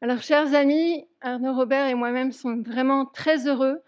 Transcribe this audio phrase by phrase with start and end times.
[0.00, 3.82] Alors, chers amis, Arnaud Robert et moi-même sommes vraiment très heureux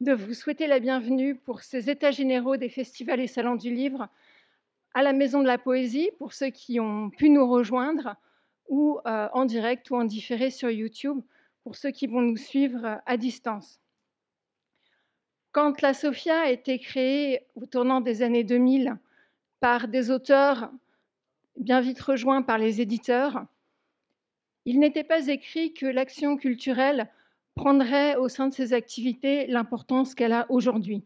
[0.00, 4.08] de vous souhaiter la bienvenue pour ces états généraux des festivals et salons du livre
[4.94, 8.16] à la Maison de la Poésie, pour ceux qui ont pu nous rejoindre,
[8.68, 11.20] ou euh, en direct ou en différé sur YouTube,
[11.64, 13.78] pour ceux qui vont nous suivre à distance.
[15.52, 18.96] Quand la Sophia a été créée au tournant des années 2000
[19.60, 20.70] par des auteurs
[21.56, 23.44] bien vite rejoints par les éditeurs,
[24.66, 27.08] il n'était pas écrit que l'action culturelle
[27.54, 31.02] prendrait au sein de ses activités l'importance qu'elle a aujourd'hui.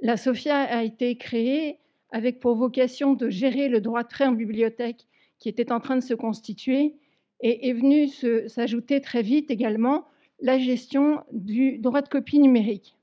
[0.00, 1.78] La SOFIA a été créée
[2.10, 5.06] avec pour vocation de gérer le droit de prêt en bibliothèque
[5.38, 6.94] qui était en train de se constituer
[7.40, 8.08] et est venu
[8.48, 10.06] s'ajouter très vite également
[10.40, 12.96] la gestion du droit de copie numérique.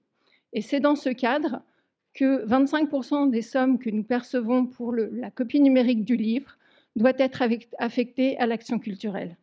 [0.53, 1.61] Et c'est dans ce cadre
[2.13, 6.57] que 25% des sommes que nous percevons pour la copie numérique du livre
[6.95, 7.43] doit être
[7.77, 9.37] affectée à l'action culturelle.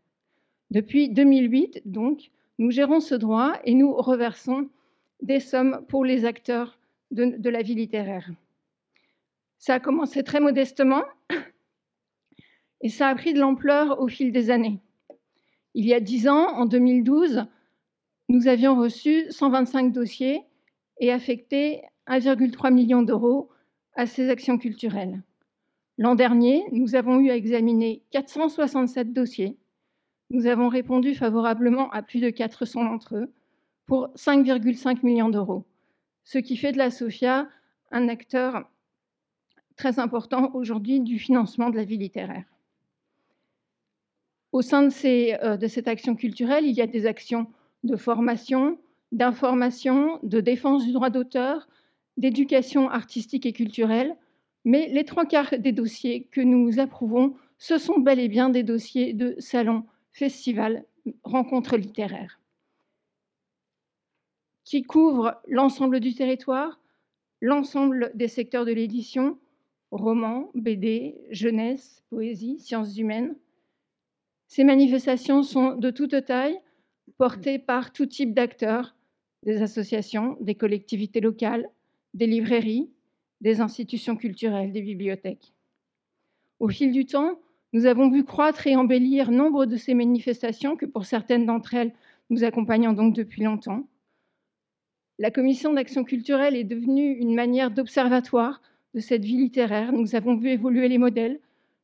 [0.70, 4.69] Depuis 2008, donc, nous gérons ce droit et nous reversons
[5.23, 6.78] des sommes pour les acteurs
[7.11, 8.31] de, la vie littéraire.
[9.58, 11.05] Ça a commencé très modestement
[12.81, 14.81] et ça a pris de l'ampleur au fil des années.
[15.75, 17.45] Il y a dix ans, en 2012,
[18.28, 20.41] nous avions reçu 125 dossiers
[21.01, 23.51] et affecté 1,3 million d'euros
[23.95, 25.23] à ces actions culturelles.
[25.98, 29.56] L'an dernier, nous avons eu à examiner 467 dossiers
[30.30, 33.32] nous avons répondu favorablement à plus de 400 d'entre eux
[33.86, 35.64] pour 5,5 millions d'euros,
[36.24, 37.48] ce qui fait de la SOFIA
[37.92, 38.68] un acteur
[39.77, 42.44] très important aujourd'hui du financement de la vie littéraire.
[44.52, 47.46] Au sein de, euh, de cette action culturelle, il y a des actions
[47.84, 48.78] de formation,
[49.12, 51.68] d'information, de défense du droit d'auteur,
[52.16, 54.16] d'éducation artistique et culturelle,
[54.64, 58.62] mais les trois quarts des dossiers que nous approuvons, ce sont bel et bien des
[58.62, 59.84] dossiers de salon
[60.17, 60.84] festival
[61.25, 62.41] Rencontres littéraires,
[64.64, 66.81] qui couvre l'ensemble du territoire,
[67.42, 69.39] l'ensemble des secteurs de l'édition,
[69.90, 73.36] romans, BD, jeunesse, poésie, sciences humaines.
[74.48, 76.58] Ces manifestations sont de toute taille,
[77.19, 78.96] portées par tout type d'acteurs,
[79.42, 81.69] des associations, des collectivités locales,
[82.14, 82.90] des librairies,
[83.42, 85.52] des institutions culturelles, des bibliothèques.
[86.58, 87.39] Au fil du temps,
[87.77, 91.92] nous avons vu croître et embellir nombre de ces manifestations que pour certaines d'entre elles,
[92.31, 93.87] nous accompagnons donc depuis longtemps.
[95.19, 98.63] La commission d'action culturelle est devenue une manière d'observatoire
[98.95, 99.92] de cette vie littéraire.
[99.92, 101.39] Nous avons vu évoluer les modèles,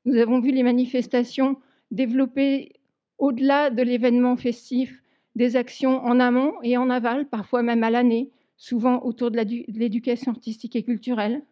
[0.06, 1.58] nous avons vu les manifestations
[1.90, 2.72] développer
[3.18, 5.02] au-delà de l'événement festif
[5.34, 9.36] des actions en amont et en aval, parfois même à l'année, souvent autour de
[9.68, 11.42] l'éducation artistique et culturelle.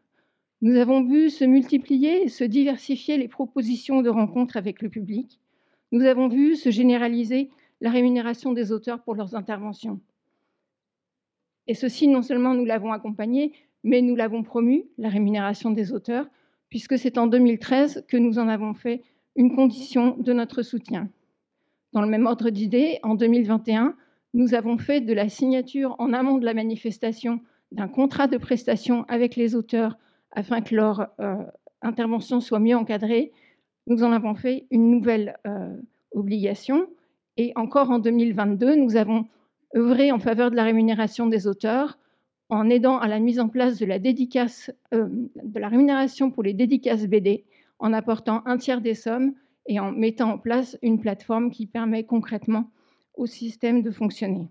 [0.63, 5.41] Nous avons vu se multiplier et se diversifier les propositions de rencontres avec le public.
[5.91, 7.49] Nous avons vu se généraliser
[7.81, 10.01] la rémunération des auteurs pour leurs interventions.
[11.67, 13.53] Et ceci, non seulement nous l'avons accompagné,
[13.85, 16.29] mais nous l'avons promu, la rémunération des auteurs,
[16.69, 19.03] puisque c'est en 2013 que nous en avons fait
[19.37, 21.09] une condition de notre soutien.
[21.93, 23.97] Dans le même ordre d'idées, en 2021,
[24.35, 27.41] nous avons fait de la signature en amont de la manifestation
[27.73, 29.97] d'un contrat de prestation avec les auteurs
[30.33, 31.45] afin que leur euh,
[31.83, 33.33] intervention soit mieux encadrée,
[33.87, 35.77] nous en avons fait une nouvelle euh,
[36.13, 36.89] obligation.
[37.37, 39.27] Et encore en 2022, nous avons
[39.77, 41.99] œuvré en faveur de la rémunération des auteurs
[42.49, 45.09] en aidant à la mise en place de la, euh,
[45.43, 47.45] de la rémunération pour les dédicaces BD,
[47.79, 49.35] en apportant un tiers des sommes
[49.67, 52.71] et en mettant en place une plateforme qui permet concrètement
[53.15, 54.49] au système de fonctionner.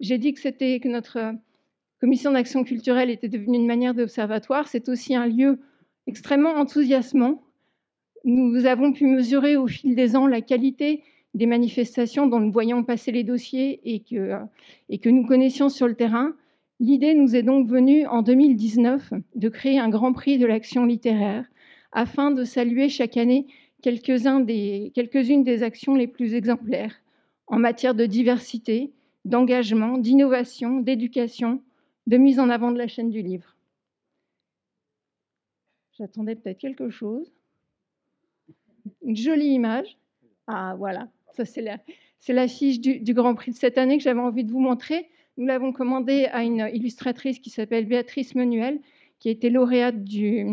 [0.00, 1.34] J'ai dit que c'était que notre
[2.00, 5.58] commission d'action culturelle était devenue une manière d'observatoire, c'est aussi un lieu
[6.06, 7.42] extrêmement enthousiasmant.
[8.24, 11.02] Nous avons pu mesurer au fil des ans la qualité
[11.34, 16.32] des manifestations dont nous voyons passer les dossiers et que, nous connaissions sur le terrain.
[16.80, 21.44] L'idée nous est donc venue en 2019 de créer un grand prix de l'action littéraire
[21.92, 23.46] afin de saluer chaque année
[23.82, 26.94] quelques-unes des, quelques des actions les plus exemplaires
[27.46, 28.92] en matière de diversité,
[29.24, 31.60] d'engagement, d'innovation, d'éducation,
[32.10, 33.54] de mise en avant de la chaîne du livre.
[35.96, 37.32] J'attendais peut-être quelque chose.
[39.02, 39.96] Une jolie image.
[40.48, 41.78] Ah voilà, ça c'est la,
[42.18, 45.08] c'est l'affiche du, Grand Prix de cette année que j'avais envie de vous montrer.
[45.36, 48.80] Nous l'avons commandée à une illustratrice qui s'appelle Béatrice Menuel,
[49.20, 50.44] qui a été lauréate du,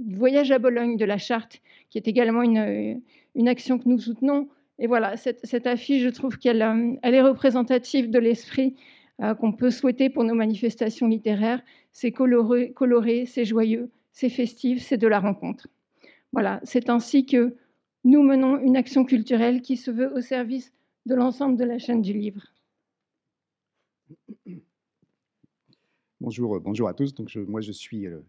[0.00, 1.60] voyage à Bologne de la charte,
[1.90, 3.02] qui est également une,
[3.46, 4.48] action que nous soutenons.
[4.80, 8.95] Et voilà, cette, affiche, je trouve qu'elle elle est représentative de l'esprit euh,
[9.38, 11.62] qu'on peut souhaiter pour nos manifestations littéraires.
[11.92, 15.68] C'est coloré, c'est joyeux, c'est festif, c'est de la rencontre.
[16.32, 17.56] Voilà, c'est ainsi que
[18.04, 20.72] nous menons une action culturelle qui se veut au service
[21.06, 22.42] de l'ensemble de la chaîne du livre.
[26.20, 27.14] Bonjour, bonjour à tous.
[27.14, 28.20] Donc moi, je suis euh,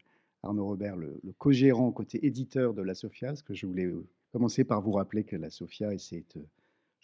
[0.44, 3.36] Arnaud Robert, le, co-gérant côté éditeur de la SOFIA.
[3.36, 6.42] Ce que je voulais euh, commencer par vous rappeler que la SOFIA, c'est, euh,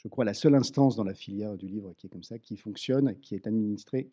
[0.03, 2.57] je crois, la seule instance dans la filière du livre qui est comme ça, qui
[2.57, 4.09] fonctionne, qui est administrée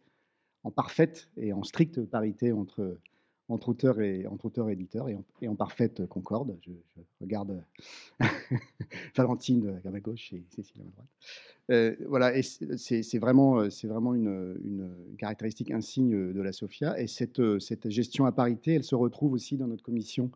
[0.63, 2.99] en parfaite et en stricte parité entre
[3.49, 6.57] entre auteurs et entre auteurs et éditeurs et en, parfaite concorde.
[6.63, 6.71] Je,
[7.21, 7.65] regarde
[9.17, 11.09] Valentine à ma gauche et Cécile à ma droite.
[11.71, 17.01] Euh, voilà, et c'est vraiment, c'est vraiment une, une, caractéristique insigne de la SOFIA.
[17.01, 20.31] Et cette, cette gestion à parité, elle se retrouve aussi dans notre commission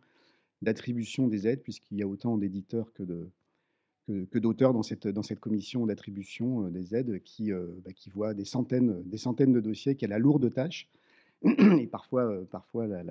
[0.62, 3.28] d'attribution des aides, puisqu'il y a autant d'éditeurs que de,
[4.06, 8.34] que, d'auteurs dans cette, dans cette commission d'attribution des aides qui, euh, bah, qui voit
[8.34, 10.88] des centaines, des centaines de dossiers, qui a la lourde tâche
[11.78, 13.04] et parfois, euh, parfois la,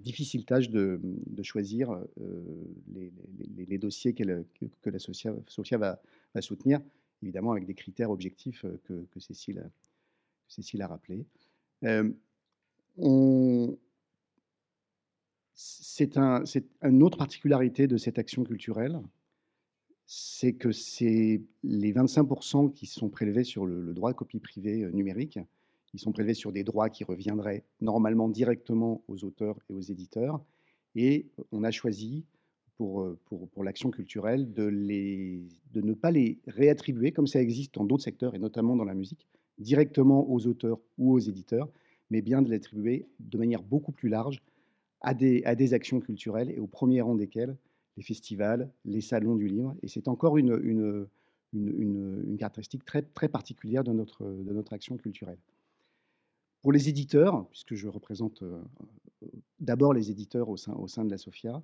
[0.00, 1.00] difficile tâche de,
[1.42, 2.42] choisir euh,
[2.88, 6.00] les, dossiers que, la SOFIA, va,
[6.40, 6.80] soutenir,
[7.22, 9.70] évidemment avec des critères objectifs euh, que, Cécile,
[10.48, 11.24] Cécile, a rappelés.
[15.54, 16.42] c'est un,
[16.82, 19.00] une autre particularité de cette action culturelle,
[20.06, 25.38] c'est que c'est les 25% qui sont prélevés sur le, droit de copie privée numérique
[25.96, 30.44] ils sont prélevés sur des droits qui reviendraient normalement directement aux auteurs et aux éditeurs.
[30.94, 32.26] Et on a choisi
[32.76, 35.42] pour, euh, pour, pour l'action culturelle de, les,
[35.72, 38.92] de ne pas les réattribuer, comme ça existe dans d'autres secteurs, et notamment dans la
[38.92, 39.26] musique,
[39.58, 41.70] directement aux auteurs ou aux éditeurs,
[42.10, 44.42] mais bien de les attribuer de manière beaucoup plus large
[45.00, 47.56] à des, à des actions culturelles, et au premier rang desquelles
[47.96, 49.74] les festivals, les salons du livre.
[49.82, 51.06] Et c'est encore une,
[52.38, 55.38] caractéristique très, particulière de notre, action culturelle.
[56.62, 58.60] Pour les éditeurs, puisque je représente euh,
[59.60, 61.62] d'abord les éditeurs au sein, au sein de la SOFIA,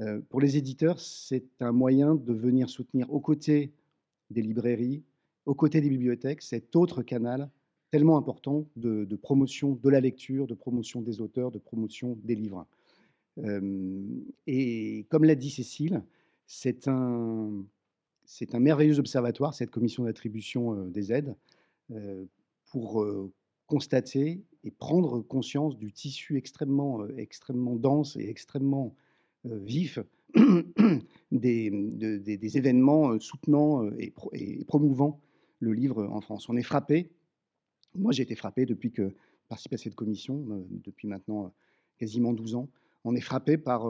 [0.00, 3.72] euh, pour les éditeurs, c'est un moyen de venir soutenir aux côtés
[4.30, 5.02] des librairies,
[5.46, 7.50] aux côtés des bibliothèques, cet autre canal
[7.90, 12.66] tellement important de, promotion de la lecture, de promotion des auteurs, de promotion des livres.
[14.46, 16.02] Et comme l'a dit Cécile,
[16.46, 17.64] c'est un,
[18.24, 21.36] c'est un merveilleux observatoire, cette commission d'attribution des aides,
[22.66, 23.06] pour
[23.66, 28.94] constater et prendre conscience du tissu extrêmement, extrêmement dense et extrêmement
[29.44, 29.98] vif
[31.32, 35.20] des, des, événements soutenant et, et, promouvant
[35.60, 36.48] le livre en France.
[36.48, 37.10] On est frappé,
[37.94, 39.14] moi j'ai été frappé depuis que
[39.48, 41.52] participe à cette commission, depuis maintenant
[41.98, 42.68] quasiment 12 ans,
[43.06, 43.86] on est frappé par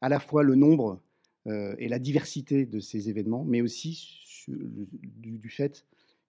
[0.00, 1.00] à la fois le nombre
[1.46, 5.86] et la diversité de ces événements, mais aussi du, fait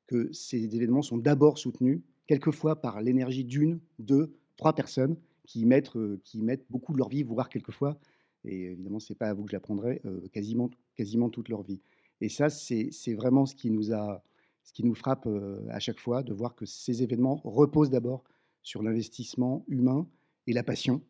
[0.08, 5.96] que ces événements sont d'abord soutenus quelquefois par l'énergie d'une, deux, trois personnes qui mettent,
[5.96, 6.22] euh,
[6.70, 8.00] beaucoup de leur vie, voire quelquefois,
[8.44, 11.82] et évidemment, ce n'est pas à vous que je l'apprendrai, euh, quasiment, toute leur vie.
[12.22, 16.66] Et ça, c'est vraiment ce qui nous, frappe euh, à chaque fois, de voir que
[16.66, 18.24] ces événements reposent d'abord
[18.62, 20.08] sur l'investissement humain
[20.48, 21.02] et la passion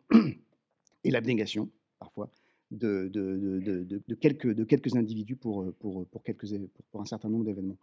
[1.06, 1.69] et l'abnégation,
[2.00, 2.30] parfois,
[2.72, 3.10] de,
[4.19, 6.48] quelques, individus pour, pour, pour, quelques,
[6.92, 7.78] pour, un certain nombre d'événements.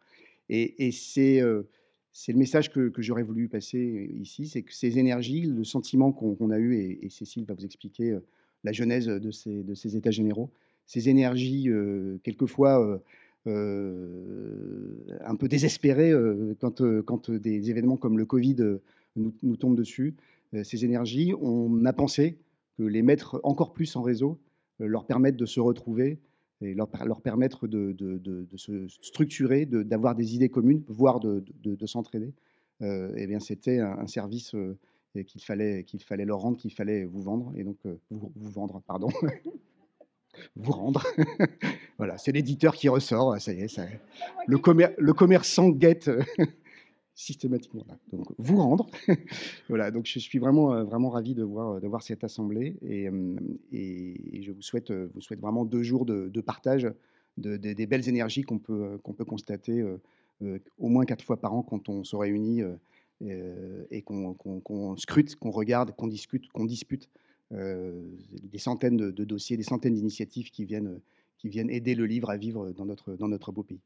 [0.49, 5.65] Et, c'est le message que, j'aurais voulu passer euh, ici, c'est que ces énergies, le
[5.65, 8.21] sentiment qu'on a eu, et, Cécile va vous expliquer euh,
[8.65, 10.51] la genèse de ces, états généraux,
[10.87, 13.01] ces énergies euh, quelquefois
[13.45, 16.13] un peu désespérées
[16.61, 18.57] quand, des événements comme le Covid
[19.17, 20.15] nous tombent dessus,
[20.63, 22.37] ces énergies, on a pensé
[22.83, 24.39] que les mettre encore plus en réseau
[24.79, 26.19] leur permettent de se retrouver
[26.61, 31.87] et leur, leur permettre de, de, de, se structurer, d'avoir des idées communes, voire de,
[31.87, 32.33] s'entraider,
[32.83, 34.77] euh, eh bien c'était un, service euh,
[35.27, 38.51] qu'il fallait, qu'il fallait leur rendre, qu'il fallait vous vendre, et donc euh, vous, vous,
[38.51, 39.09] vendre, pardon,
[40.57, 41.05] vous rendre.
[41.99, 43.87] voilà, c'est l'éditeur qui ressort, ça y est, ça,
[44.47, 44.59] le,
[44.99, 46.11] le commerçant guette
[47.15, 47.87] systématiquement.
[48.13, 48.87] Donc, vous rendre.
[49.69, 53.09] voilà, donc je suis vraiment, euh, vraiment ravi de voir, de voir cette assemblée et,
[53.09, 53.37] euh,
[53.71, 56.89] et, je vous souhaite, euh, vous souhaite vraiment deux jours de, partage
[57.37, 59.85] de, des belles énergies qu'on peut, qu'on peut constater
[60.79, 62.63] au moins quatre fois par an quand on se réunit
[63.21, 67.09] et qu'on scrute, qu'on regarde, qu'on discute, qu'on dispute
[67.53, 71.01] des centaines de, dossiers, des centaines d'initiatives qui viennent,
[71.39, 73.81] qui viennent aider le livre à vivre dans notre, dans notre beau pays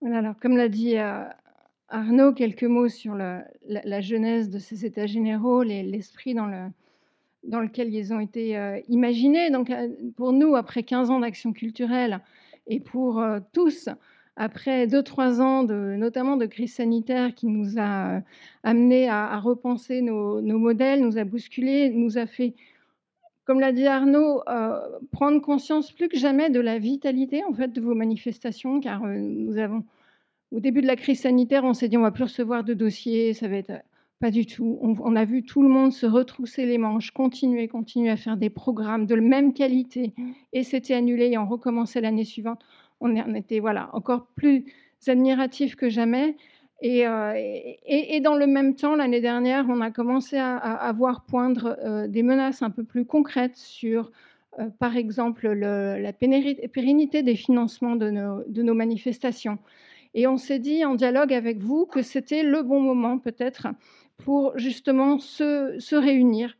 [0.00, 1.24] comme l'a dit euh,
[1.88, 6.70] Arnaud, quelques mots sur la, genèse de ces états généraux, l'esprit dans,
[7.60, 9.50] lequel ils ont été euh, imaginés.
[9.50, 12.20] Donc euh, pour nous, après 15 ans d'action culturelle,
[12.68, 13.88] et pour tous,
[14.34, 18.22] après 2-3 ans, de, notamment de crise sanitaire qui nous a
[18.64, 22.54] amenés à, repenser nos, modèles, nous a bousculés, nous a fait
[23.46, 24.80] comme l'a dit Arnaud, euh,
[25.12, 29.14] prendre conscience plus que jamais de la vitalité en fait de vos manifestations, car euh,
[29.16, 29.84] nous avons,
[30.50, 33.32] au début de la crise sanitaire, on s'est dit on va plus recevoir de dossiers,
[33.34, 33.72] ça va être
[34.18, 34.78] pas du tout.
[34.80, 38.50] On, a vu tout le monde se retrousser les manches, continuer, continuer à faire des
[38.50, 40.14] programmes de même qualité,
[40.52, 42.62] et c'était annulé et on recommençait l'année suivante.
[43.00, 44.64] On, était voilà encore plus
[45.06, 46.36] admiratifs que jamais.
[46.84, 47.32] Euh,
[47.86, 52.22] et, dans le même temps, l'année dernière, on a commencé à, voir poindre euh, des
[52.22, 54.10] menaces un peu plus concrètes sur,
[54.58, 59.58] euh, par exemple, la pérennité des financements de nos, manifestations.
[60.14, 63.68] Et on s'est dit en dialogue avec vous que c'était le bon moment peut-être
[64.18, 66.56] pour justement se, réunir,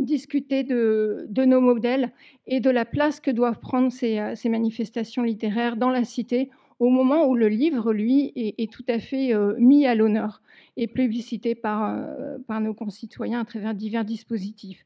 [0.00, 2.12] discuter de, nos modèles
[2.46, 7.26] et de la place que doivent prendre ces manifestations littéraires dans la cité au moment
[7.26, 10.42] où le livre, lui, est, tout à fait euh, mis à l'honneur
[10.76, 14.84] et plébiscité par, euh, par nos concitoyens à travers divers dispositifs.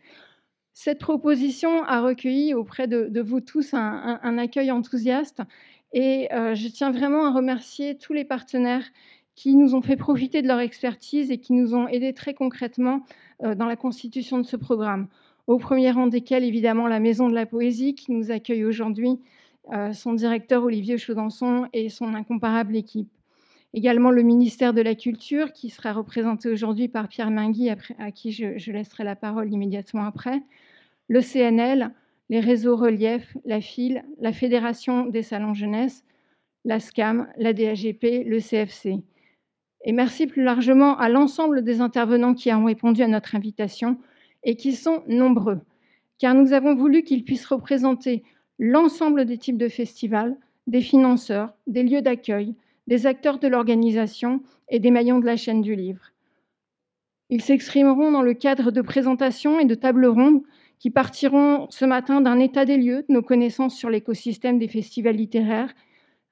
[0.72, 5.42] Cette proposition a recueilli auprès de, vous tous un, accueil enthousiaste
[5.92, 8.86] et euh, je tiens vraiment à remercier tous les partenaires
[9.34, 13.02] qui nous ont fait profiter de leur expertise et qui nous ont aidés très concrètement
[13.40, 15.08] dans la constitution de ce programme.
[15.46, 19.18] Au premier rang desquels, évidemment, la Maison de la Poésie qui nous accueille aujourd'hui
[19.92, 23.10] son directeur Olivier Chaudançon et son incomparable équipe.
[23.74, 28.32] Également le ministère de la Culture, qui sera représenté aujourd'hui par Pierre Mingui, à qui
[28.32, 30.42] je, laisserai la parole immédiatement après,
[31.08, 31.90] le CNL,
[32.28, 36.04] les réseaux Relief, la FIL, la Fédération des salons jeunesse,
[36.64, 39.02] la SCAM, la DAGP, le CFC.
[39.84, 43.98] Et merci plus largement à l'ensemble des intervenants qui ont répondu à notre invitation
[44.44, 45.60] et qui sont nombreux,
[46.18, 48.22] car nous avons voulu qu'ils puissent représenter
[48.58, 52.54] l'ensemble des types de festivals, des financeurs, des lieux d'accueil,
[52.86, 56.12] des acteurs de l'organisation et des maillons de la chaîne du livre.
[57.30, 60.42] Ils s'exprimeront dans le cadre de présentations et de tables rondes
[60.78, 65.16] qui partiront ce matin d'un état des lieux de nos connaissances sur l'écosystème des festivals
[65.16, 65.72] littéraires,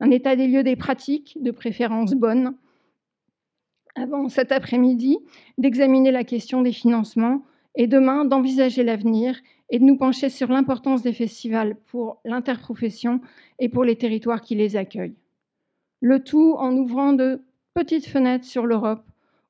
[0.00, 2.54] un état des lieux des pratiques, de préférence bonnes,
[3.94, 5.18] avant cet après-midi
[5.58, 7.42] d'examiner la question des financements
[7.76, 13.20] et demain d'envisager l'avenir et de nous pencher sur l'importance des festivals pour l'interprofession
[13.58, 15.16] et pour les territoires qui les accueillent.
[16.00, 17.40] Le tout en ouvrant de
[17.74, 19.04] petites fenêtres sur l'Europe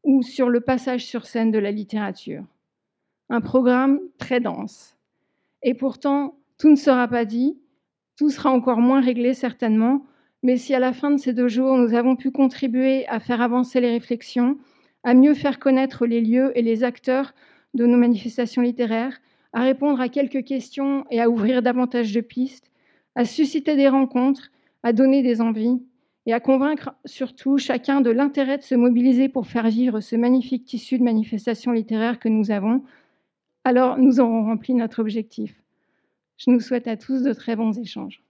[0.04, 2.44] ou sur le passage sur scène de la littérature.
[3.28, 4.96] Un programme très dense.
[5.62, 7.58] Et pourtant, tout ne sera pas dit,
[8.16, 10.04] tout sera encore moins réglé certainement,
[10.42, 13.40] mais si à la fin de ces deux jours, nous avons pu contribuer à faire
[13.40, 14.58] avancer les réflexions,
[15.04, 17.34] à mieux faire connaître les lieux et les acteurs
[17.74, 19.20] de nos manifestations littéraires,
[19.52, 22.70] à répondre à quelques questions et à ouvrir davantage de pistes,
[23.14, 24.50] à susciter des rencontres,
[24.82, 25.82] à donner des envies
[26.26, 30.64] et à convaincre surtout chacun de l'intérêt de se mobiliser pour faire vivre ce magnifique
[30.64, 32.84] tissu de manifestations littéraires que nous avons,
[33.64, 35.62] alors nous aurons rempli notre objectif.
[36.36, 38.22] Je nous souhaite à tous de très bons échanges.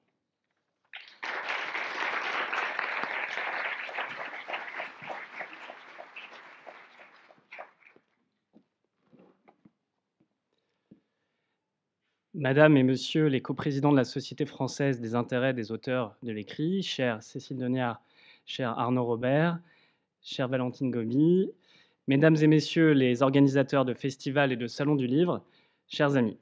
[12.40, 16.82] Madame et Monsieur les coprésidents de la Société française des intérêts des auteurs de l'écrit,
[16.82, 18.00] chère Cécile Deniard,
[18.46, 19.58] cher Arnaud Robert,
[20.22, 21.50] chère Valentine Gobi,
[22.08, 25.44] Mesdames et Messieurs les organisateurs de festivals et de salons du livre,
[25.86, 26.38] chers amis.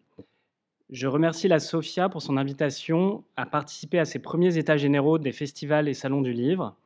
[0.88, 5.32] Je remercie la SOFIA pour son invitation à participer à ces premiers états généraux des
[5.32, 6.76] festivals et salons du livre.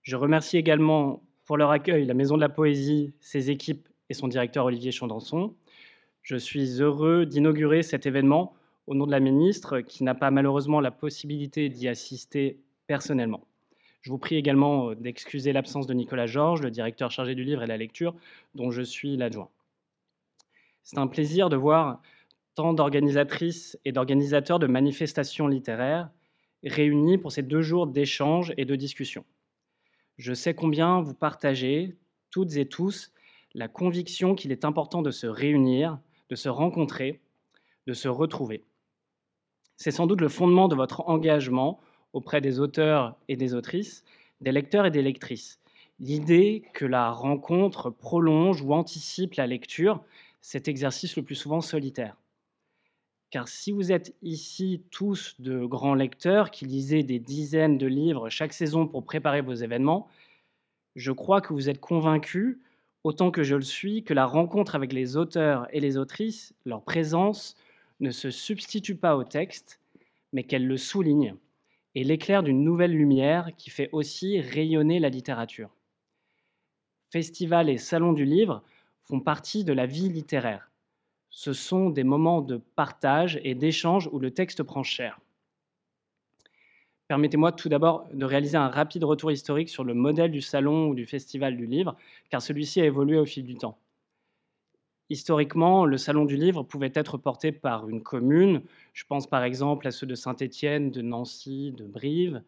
[0.00, 4.26] Je remercie également pour leur accueil la Maison de la Poésie, ses équipes et son
[4.26, 5.54] directeur Olivier Chandanson.
[6.28, 8.52] Je suis heureux d'inaugurer cet événement
[8.86, 13.46] au nom de la ministre qui n'a pas malheureusement la possibilité d'y assister personnellement.
[14.02, 17.62] Je vous prie également euh, d'excuser l'absence de Nicolas Georges, le directeur chargé du livre
[17.62, 18.14] et de la lecture,
[18.54, 19.48] dont je suis l'adjoint.
[20.82, 22.02] C'est un plaisir de voir
[22.54, 26.10] tant d'organisatrices et d'organisateurs de manifestations littéraires
[26.62, 29.24] réunis pour ces deux jours d'échanges et de discussions.
[30.18, 31.96] Je sais combien vous partagez,
[32.30, 33.14] toutes et tous,
[33.54, 37.20] la conviction qu'il est important de se réunir de se rencontrer,
[37.86, 38.64] de se retrouver.
[39.76, 41.80] C'est sans doute le fondement de votre engagement
[42.12, 44.04] auprès des auteurs et des autrices,
[44.40, 45.60] des lecteurs et des lectrices.
[46.00, 50.02] L'idée que la rencontre prolonge ou anticipe la lecture,
[50.40, 52.16] cet exercice le plus souvent solitaire.
[53.30, 58.30] Car si vous êtes ici tous de grands lecteurs qui lisez des dizaines de livres
[58.30, 60.08] chaque saison pour préparer vos événements,
[60.96, 62.58] je crois que vous êtes convaincus
[63.08, 66.82] autant que je le suis, que la rencontre avec les auteurs et les autrices, leur
[66.82, 67.56] présence,
[68.00, 69.80] ne se substitue pas au texte,
[70.34, 71.34] mais qu'elle le souligne
[71.94, 75.74] et l'éclaire d'une nouvelle lumière qui fait aussi rayonner la littérature.
[77.08, 78.62] Festival et salon du livre
[79.00, 80.70] font partie de la vie littéraire.
[81.30, 85.18] Ce sont des moments de partage et d'échange où le texte prend cher.
[87.08, 90.94] Permettez-moi tout d'abord de réaliser un rapide retour historique sur le modèle du salon ou
[90.94, 91.96] du festival du livre,
[92.28, 93.78] car celui-ci a évolué au fil du temps.
[95.08, 98.60] Historiquement, le salon du livre pouvait être porté par une commune.
[98.92, 102.42] Je pense par exemple à ceux de Saint-Étienne, de Nancy, de Brive.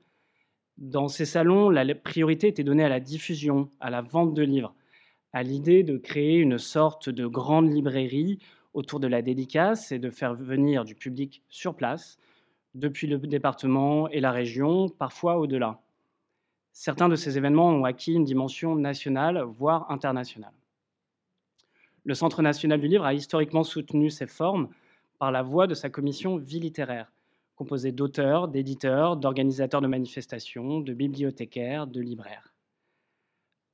[0.77, 4.75] Dans ces salons, la priorité était donnée à la diffusion, à la vente de livres,
[5.33, 8.39] à l'idée de créer une sorte de grande librairie
[8.75, 12.19] autour de la dédicace et de faire venir du public sur place
[12.75, 15.81] depuis le département et la région, parfois au-delà.
[16.73, 20.53] Certains de ces événements ont acquis une dimension nationale, voire internationale.
[22.05, 24.69] Le Centre national du livre a historiquement soutenu ces formes
[25.19, 27.13] par la voie de sa commission vie littéraire,
[27.57, 32.55] composée d'auteurs, d'éditeurs, d'organisateurs de manifestations, de bibliothécaires, de libraires.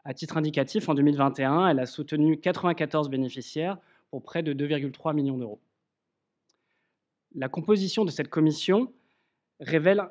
[0.05, 3.79] À titre indicatif, en 2021, elle a soutenu 94 bénéficiaires
[4.11, 5.61] pour près de 2,3 millions d'euros.
[7.39, 8.95] La composition de cette commission
[9.61, 10.03] révèle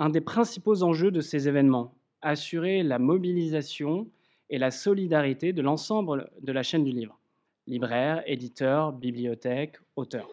[0.00, 4.10] un des principaux enjeux de ces événements, assurer la mobilisation
[4.50, 7.20] et la solidarité de l'ensemble de la chaîne du livre,
[7.68, 10.28] libraires, éditeurs, bibliothèques, auteurs.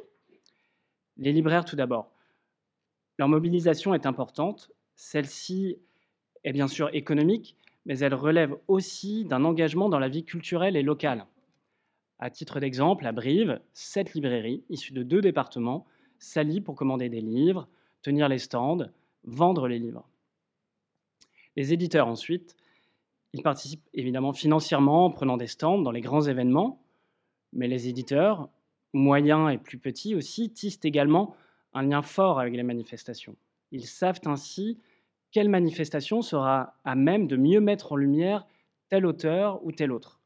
[1.18, 2.12] Les libraires tout d'abord.
[3.20, 5.78] Leur mobilisation est importante, celle-ci
[6.44, 7.56] est bien sûr économique,
[7.86, 11.28] mais elle relève aussi d'un engagement dans la vie culturelle et locale.
[12.24, 15.88] À titre d'exemple, à Brive, sept librairies issues de deux départements
[16.20, 17.68] s'allient pour commander des livres,
[18.04, 18.86] tenir les stands,
[19.24, 20.08] vendre les livres.
[21.56, 22.56] Les éditeurs ensuite,
[23.34, 26.84] ils participent évidemment financièrement en prenant des stands dans les grands événements,
[27.54, 28.50] mais les éditeurs,
[28.94, 31.36] moyens et plus petits aussi, tissent également
[31.74, 33.36] un lien fort avec les manifestations.
[33.72, 34.78] Ils savent ainsi
[35.32, 38.46] quelle manifestation sera à même de mieux mettre en lumière
[38.90, 40.21] tel auteur ou tel autre.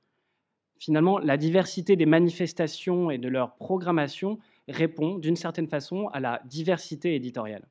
[0.77, 6.41] Finalement, la diversité des manifestations et de leur programmation répond d'une certaine façon à la
[6.46, 7.67] diversité éditoriale.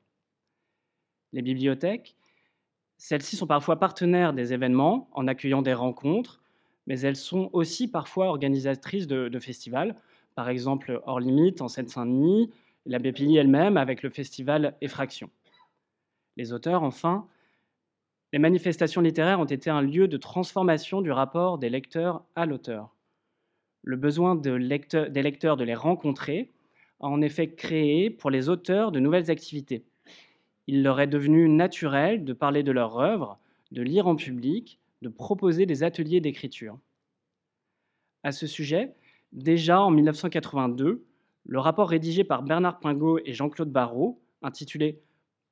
[1.33, 2.15] Les bibliothèques,
[2.97, 6.41] celles-ci sont parfois partenaires des événements en accueillant des rencontres,
[6.87, 9.95] mais elles sont aussi parfois organisatrices de, festivals,
[10.33, 12.51] par exemple Hors Limite en Seine-Saint-Denis,
[12.85, 15.29] la BPI elle-même avec le festival Effraction.
[16.37, 17.27] Les auteurs, enfin,
[18.33, 22.94] les manifestations littéraires ont été un lieu de transformation du rapport des lecteurs à l'auteur
[23.85, 26.51] le besoin des lecteurs de les rencontrer
[26.99, 29.85] a en effet créé pour les auteurs de nouvelles activités.
[30.65, 33.39] Il leur est devenu naturel de parler de leur œuvre,
[33.71, 36.79] de lire en public, de proposer des ateliers d'écriture.
[38.23, 38.95] À ce sujet,
[39.33, 41.05] déjà en 1982,
[41.45, 45.03] le rapport rédigé par Bernard Pingot et Jean-Claude Barrault, intitulé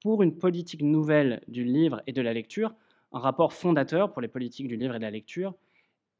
[0.01, 2.73] Pour une politique nouvelle du livre et de la lecture,
[3.11, 5.53] un rapport fondateur pour les politiques du livre et de la lecture,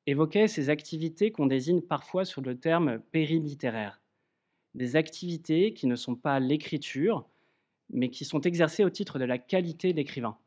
[0.08, 4.02] évoquait ces activités qu'on désigne parfois sous le terme périlittéraire,
[4.76, 7.26] des activités qui ne sont pas l'écriture,
[7.90, 10.38] mais qui sont exercées au titre de la qualité d'écrivain.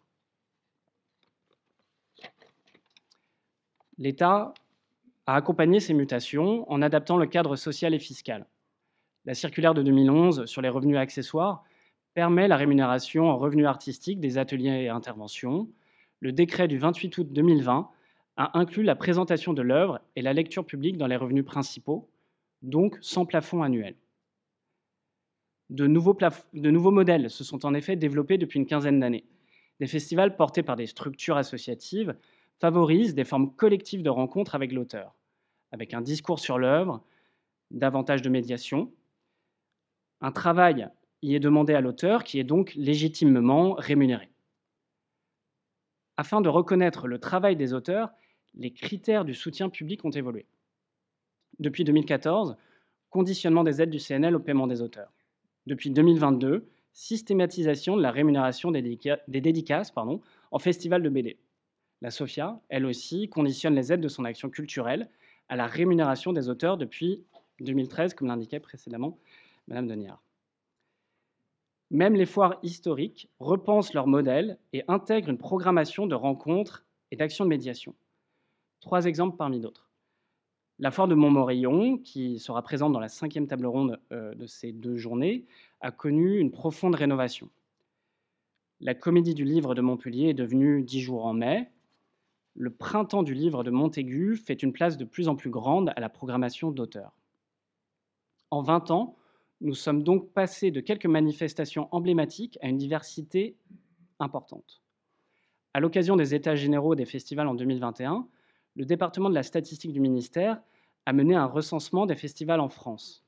[3.99, 4.53] L'État
[5.27, 8.47] a accompagné ces mutations en adaptant le cadre social et fiscal.
[9.25, 11.65] La circulaire de 2011 sur les revenus accessoires
[12.15, 15.69] permet la rémunération en revenus artistiques des ateliers et interventions.
[16.21, 17.91] Le décret du 28 août 2020
[18.37, 22.09] a inclus la présentation de l'œuvre et la lecture publique dans les revenus principaux,
[22.63, 23.97] donc sans plafond annuel.
[25.71, 29.25] De nouveaux, modèles se sont en effet développés depuis une quinzaine d'années.
[29.81, 32.15] Des festivals portés par des structures associatives
[32.59, 35.15] favorisent des formes collectives de rencontres avec l'auteur,
[35.73, 37.03] avec un discours sur l'œuvre,
[37.71, 38.93] davantage de médiation.
[40.21, 40.89] Un travail
[41.23, 44.31] y est demandé à l'auteur qui est donc légitimement rémunéré.
[46.17, 48.11] Afin de reconnaître le travail des auteurs,
[48.57, 50.47] les critères du soutien public ont évolué.
[51.59, 52.57] Depuis 2014,
[53.11, 55.13] conditionnement des aides du CNL au paiement des auteurs.
[55.67, 58.83] Depuis 2022, systématisation de la rémunération des,
[59.29, 61.39] dédicaces en festival de BD.
[62.03, 65.09] La SOFIA, elle aussi, conditionne les aides de son action culturelle
[65.49, 67.25] à la rémunération des auteurs depuis
[67.61, 69.19] 2013, comme l'indiquait précédemment
[69.67, 70.23] Madame Deniard.
[71.91, 77.45] Même les foires historiques repensent leur modèle et intègrent une programmation de rencontres et d'actions
[77.45, 77.95] de médiation.
[78.87, 79.91] Trois exemples parmi d'autres.
[80.79, 84.71] La foire de Montmorillon, qui sera présente dans la cinquième table ronde euh, de ces
[84.71, 85.45] deux journées,
[85.81, 87.51] a connu une profonde rénovation.
[88.79, 91.69] La Comédie du Livre de Montpellier est devenue dix jours en mai.
[92.55, 96.01] Le Printemps du Livre de Montaigu fait une place de plus en plus grande à
[96.01, 97.19] la programmation d'auteurs.
[98.53, 99.17] En 20 ans,
[99.63, 103.57] nous sommes donc passés de quelques manifestations emblématiques à une diversité
[104.21, 104.81] importante.
[105.75, 108.29] À l'occasion des États généraux des festivals en 2021,
[108.77, 110.61] le département de la statistique du ministère
[111.07, 113.25] a mené un recensement des festivals en France.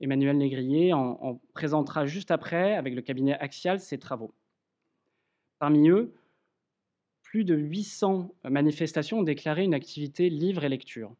[0.00, 4.34] Emmanuel Négrier en, présentera juste après, avec le cabinet Axial, ses travaux.
[5.58, 6.12] Parmi eux,
[7.22, 11.14] plus de 800 manifestations ont déclaré une activité livre et lecture.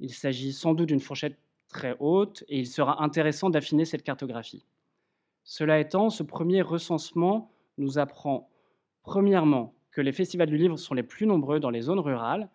[0.00, 4.64] Il s'agit sans doute d'une fourchette très haute et il sera intéressant d'affiner cette cartographie.
[5.44, 8.50] Cela étant, ce premier recensement nous apprend
[9.02, 12.48] premièrement que les festivals du livre sont les plus nombreux dans les zones rurales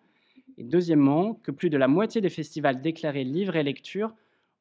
[0.58, 4.14] et deuxièmement que plus de la moitié des festivals déclarés livre et lecture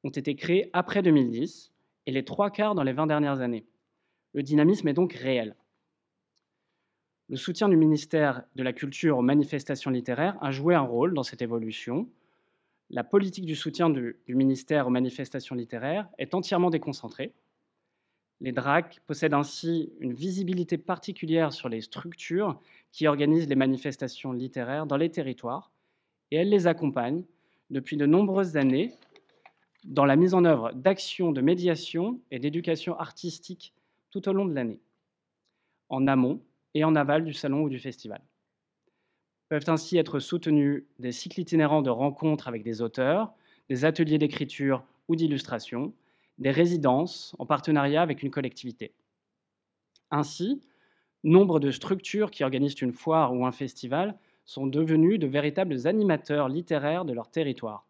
[0.03, 1.73] ont été créés après 2010
[2.05, 3.65] et les trois quarts dans les 20 dernières années.
[4.33, 5.55] Le dynamisme est donc réel.
[7.27, 11.23] Le soutien du ministère de la Culture aux manifestations littéraires a joué un rôle dans
[11.23, 12.07] cette évolution.
[12.91, 17.33] La politique du soutien du, ministère aux manifestations littéraires est entièrement déconcentrée.
[18.41, 22.59] Les DRAC possèdent ainsi une visibilité particulière sur les structures
[22.91, 25.71] qui organisent les manifestations littéraires dans les territoires
[26.31, 27.23] et elles les accompagnent
[27.69, 28.93] depuis de nombreuses années
[29.83, 33.73] dans la mise en œuvre d'actions de médiation et d'éducation artistique
[34.11, 34.79] tout au long de l'année,
[35.89, 36.41] en amont
[36.73, 38.21] et en aval du salon ou du festival.
[39.49, 43.33] Peuvent ainsi être soutenus des cycles itinérants de rencontres avec des auteurs,
[43.69, 45.93] des ateliers d'écriture ou d'illustration,
[46.39, 48.93] des résidences en partenariat avec une collectivité.
[50.11, 50.61] Ainsi,
[51.23, 56.49] nombre de structures qui organisent une foire ou un festival sont devenus de véritables animateurs
[56.49, 57.85] littéraires de leur territoire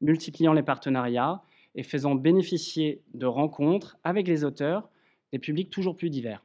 [0.00, 1.42] multipliant les partenariats
[1.74, 4.88] et faisant bénéficier de rencontres avec les auteurs
[5.32, 6.44] des publics toujours plus divers.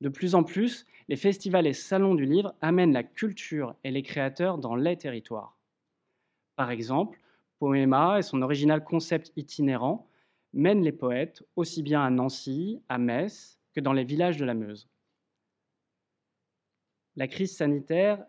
[0.00, 4.02] De plus en plus, les festivals et salons du livre amènent la culture et les
[4.02, 5.58] créateurs dans les territoires.
[6.56, 7.20] Par exemple,
[7.58, 10.06] Poema et son original concept itinérant
[10.52, 14.54] mènent les poètes aussi bien à Nancy, à Metz, que dans les villages de la
[14.54, 14.88] Meuse.
[17.20, 18.24] La crise sanitaire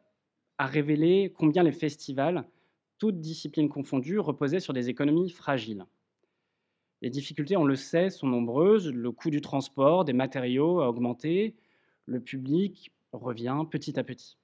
[0.57, 2.45] a révélé combien les festivals
[2.97, 5.85] toutes disciplines confondues, reposaient sur des économies fragiles.
[7.01, 8.91] Les difficultés, on le sait, sont nombreuses.
[8.91, 11.55] Le coût du transport, des matériaux a augmenté.
[12.05, 14.37] Le public revient petit à petit.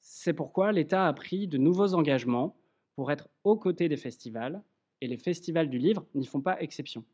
[0.00, 2.56] C'est pourquoi l'État a pris de nouveaux engagements
[2.94, 4.62] pour être aux côtés des festivals,
[5.02, 7.04] et les festivals du livre n'y font pas exception.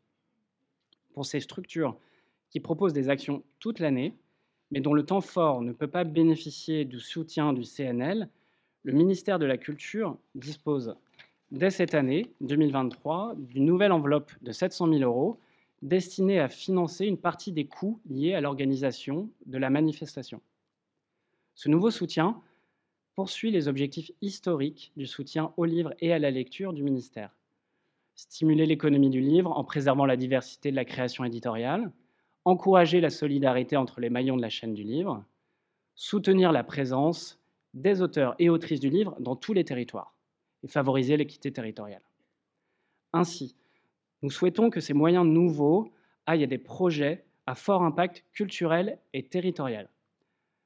[1.13, 1.99] Pour ces structures
[2.49, 4.15] qui proposent des actions toute l'année,
[4.71, 8.29] mais dont le temps fort ne peut pas bénéficier du soutien du CNL,
[8.83, 10.95] le ministère de la Culture dispose
[11.51, 15.39] dès cette année 2023 d'une nouvelle enveloppe de 700 000 euros
[15.81, 20.41] destinée à financer une partie des coûts liés à l'organisation de la manifestation.
[21.55, 22.41] Ce nouveau soutien
[23.15, 27.35] poursuit les objectifs historiques du soutien au livre et à la lecture du ministère.
[28.15, 31.91] Stimuler l'économie du livre en préservant la diversité de la création éditoriale,
[32.45, 35.23] encourager la solidarité entre les maillons de la chaîne du livre,
[35.95, 37.39] soutenir la présence
[37.73, 40.15] des auteurs et autrices du livre dans tous les territoires
[40.63, 42.01] et favoriser l'équité territoriale.
[43.13, 43.55] Ainsi,
[44.21, 45.91] nous souhaitons que ces moyens nouveaux
[46.25, 49.89] aillent à des projets à fort impact culturel et territorial.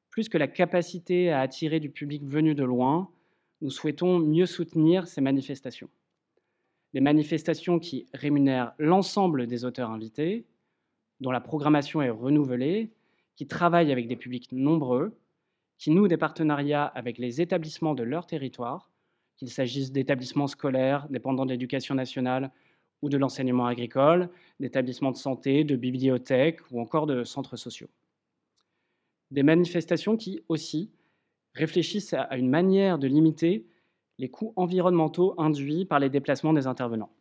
[0.10, 3.10] Plus que la capacité à attirer du public venu de loin,
[3.62, 5.90] nous souhaitons mieux soutenir ces manifestations.
[6.94, 10.46] Des manifestations qui rémunèrent l'ensemble des auteurs invités,
[11.22, 12.92] dont la programmation est renouvelée,
[13.36, 15.18] qui travaillent avec des publics nombreux
[15.78, 18.92] qui nouent des partenariats avec les établissements de leur territoire,
[19.38, 22.52] qu'il s'agisse d'établissements scolaires dépendants de l'éducation nationale
[23.02, 27.90] ou de l'enseignement agricole, d'établissements de santé, de bibliothèques ou encore de centres sociaux.
[29.32, 30.92] Des manifestations qui aussi
[31.54, 33.68] réfléchissent à une manière de limiter
[34.18, 37.12] les coûts environnementaux induits par les déplacements des intervenants.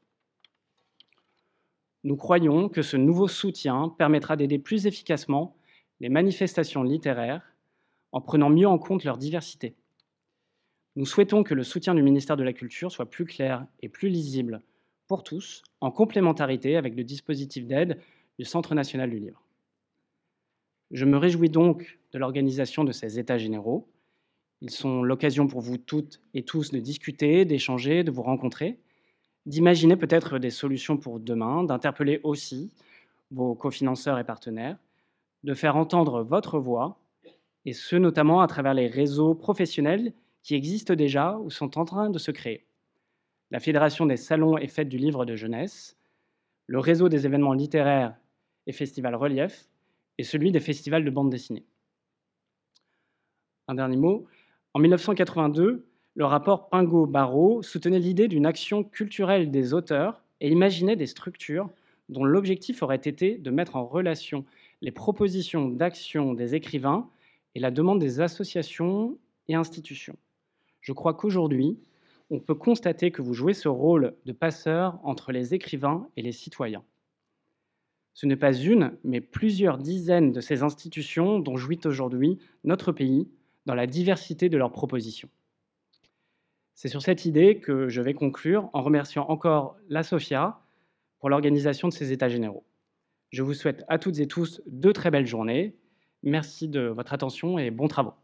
[2.04, 5.56] Nous croyons que ce nouveau soutien permettra d'aider plus efficacement
[6.00, 7.54] les manifestations littéraires
[8.12, 9.74] en prenant mieux en compte leur diversité.
[10.96, 14.10] Nous souhaitons que le soutien du ministère de la Culture soit plus clair et plus
[14.10, 14.62] lisible
[15.08, 17.98] pour tous, en complémentarité avec le dispositif d'aide
[18.38, 19.42] du Centre national du livre.
[20.90, 23.88] Je me réjouis donc de l'organisation de ces États généraux.
[24.60, 28.78] Ils sont l'occasion pour vous toutes et tous de discuter, d'échanger, de vous rencontrer,
[29.46, 32.72] d'imaginer peut-être des solutions pour demain, d'interpeller aussi
[33.30, 34.78] vos cofinanceurs et partenaires,
[35.42, 36.98] de faire entendre votre voix
[37.64, 42.10] et ce notamment à travers les réseaux professionnels qui existent déjà ou sont en train
[42.10, 42.66] de se créer.
[43.50, 45.96] La Fédération des salons et fêtes du livre de jeunesse,
[46.66, 48.16] le réseau des événements littéraires
[48.66, 49.68] et festivals relief,
[50.18, 51.64] et celui des festivals de bande dessinée.
[53.68, 54.26] Un dernier mot.
[54.74, 61.06] En 1982, le rapport Pingot-Barrault soutenait l'idée d'une action culturelle des auteurs et imaginait des
[61.06, 61.68] structures
[62.08, 64.44] dont l'objectif aurait été de mettre en relation
[64.80, 67.08] les propositions d'action des écrivains
[67.56, 70.16] et la demande des associations et institutions.
[70.82, 71.78] Je crois qu'aujourd'hui,
[72.30, 76.32] on peut constater que vous jouez ce rôle de passeur entre les écrivains et les
[76.32, 76.84] citoyens.
[78.12, 83.28] Ce n'est pas une, mais plusieurs dizaines de ces institutions dont jouit aujourd'hui notre pays
[83.66, 85.28] dans la diversité de leurs propositions.
[86.74, 90.58] C'est sur cette idée que je vais conclure en remerciant encore la SOFIA
[91.18, 92.64] pour l'organisation de ces États généraux.
[93.30, 95.76] Je vous souhaite à toutes et tous de très belles journées.
[96.22, 98.14] Merci de votre attention et bons travaux.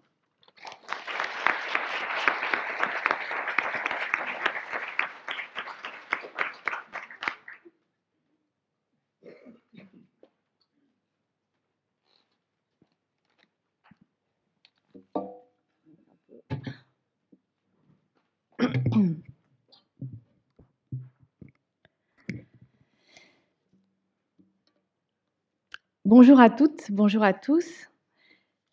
[26.31, 27.67] Bonjour à toutes, bonjour à tous.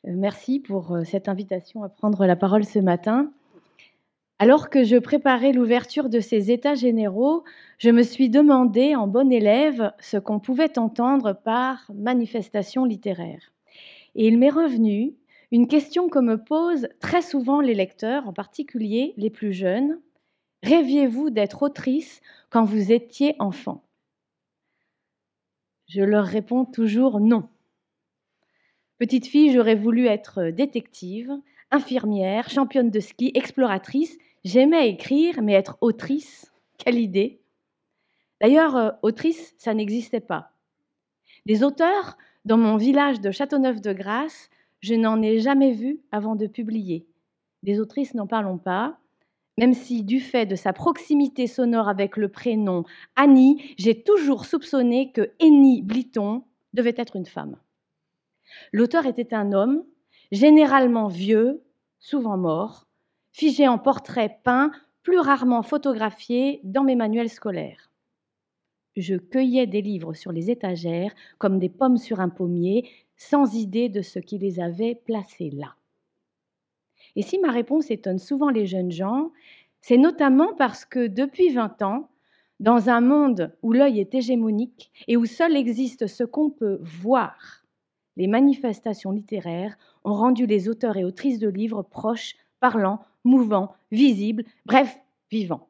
[0.05, 3.31] Euh, merci pour euh, cette invitation à prendre la parole ce matin.
[4.37, 7.43] Alors que je préparais l'ouverture de ces États généraux,
[7.79, 13.51] je me suis demandé en bon élève ce qu'on pouvait entendre par manifestation littéraire.
[14.13, 15.15] Et il m'est revenu
[15.51, 19.99] une question que me posent très souvent les lecteurs, en particulier les plus jeunes.
[20.61, 23.86] Rêviez-vous d'être autrice quand vous étiez enfant?
[25.87, 27.49] Je leur réponds toujours non.
[28.97, 31.31] Petite fille, j'aurais voulu être détective,
[31.71, 34.17] infirmière, championne de ski, exploratrice.
[34.43, 37.41] J'aimais écrire, mais être autrice, quelle idée.
[38.41, 40.51] D'ailleurs, euh, autrice, ça n'existait pas.
[41.45, 47.07] Des auteurs, dans mon village de Châteauneuf-de-Grasse, je n'en ai jamais vu avant de publier.
[47.63, 48.99] Des autrices, n'en parlons pas
[49.57, 52.83] même si du fait de sa proximité sonore avec le prénom
[53.15, 56.43] Annie, j'ai toujours soupçonné que Annie Bliton
[56.73, 57.57] devait être une femme.
[58.71, 59.83] L'auteur était un homme,
[60.31, 61.63] généralement vieux,
[61.99, 62.87] souvent mort,
[63.31, 64.71] figé en portrait peint,
[65.03, 67.91] plus rarement photographié dans mes manuels scolaires.
[68.95, 73.89] Je cueillais des livres sur les étagères comme des pommes sur un pommier, sans idée
[73.89, 75.75] de ce qui les avait placés là.
[77.17, 79.31] Et si ma réponse étonne souvent les jeunes gens,
[79.81, 82.09] c'est notamment parce que depuis 20 ans,
[82.59, 87.65] dans un monde où l'œil est hégémonique et où seul existe ce qu'on peut voir,
[88.17, 94.43] les manifestations littéraires ont rendu les auteurs et autrices de livres proches, parlants, mouvants, visibles,
[94.65, 94.99] bref,
[95.31, 95.67] vivants.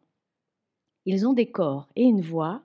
[1.05, 2.61] Ils ont des corps et une voix.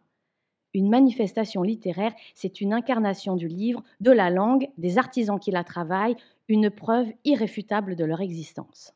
[0.74, 5.64] Une manifestation littéraire, c'est une incarnation du livre, de la langue, des artisans qui la
[5.64, 6.16] travaillent,
[6.52, 8.94] une preuve irréfutable de leur existence.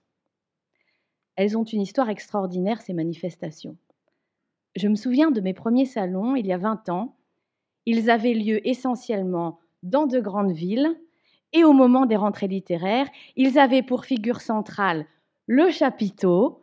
[1.37, 3.79] Elles ont une histoire extraordinaire, ces manifestations.
[4.77, 7.16] Je me souviens de mes premiers salons, il y a 20 ans.
[7.87, 11.01] Ils avaient lieu essentiellement dans de grandes villes,
[11.55, 15.07] et au moment des rentrées littéraires, ils avaient pour figure centrale
[15.47, 16.61] le chapiteau,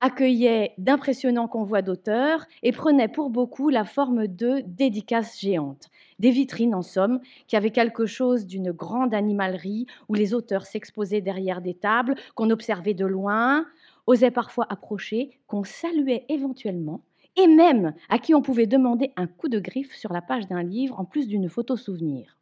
[0.00, 6.74] accueillait d'impressionnants convois d'auteurs et prenait pour beaucoup la forme de dédicaces géantes, des vitrines
[6.74, 11.74] en somme, qui avaient quelque chose d'une grande animalerie où les auteurs s'exposaient derrière des
[11.74, 13.66] tables, qu'on observait de loin,
[14.06, 17.00] osaient parfois approcher, qu'on saluait éventuellement,
[17.36, 20.62] et même à qui on pouvait demander un coup de griffe sur la page d'un
[20.62, 22.36] livre en plus d'une photo souvenir.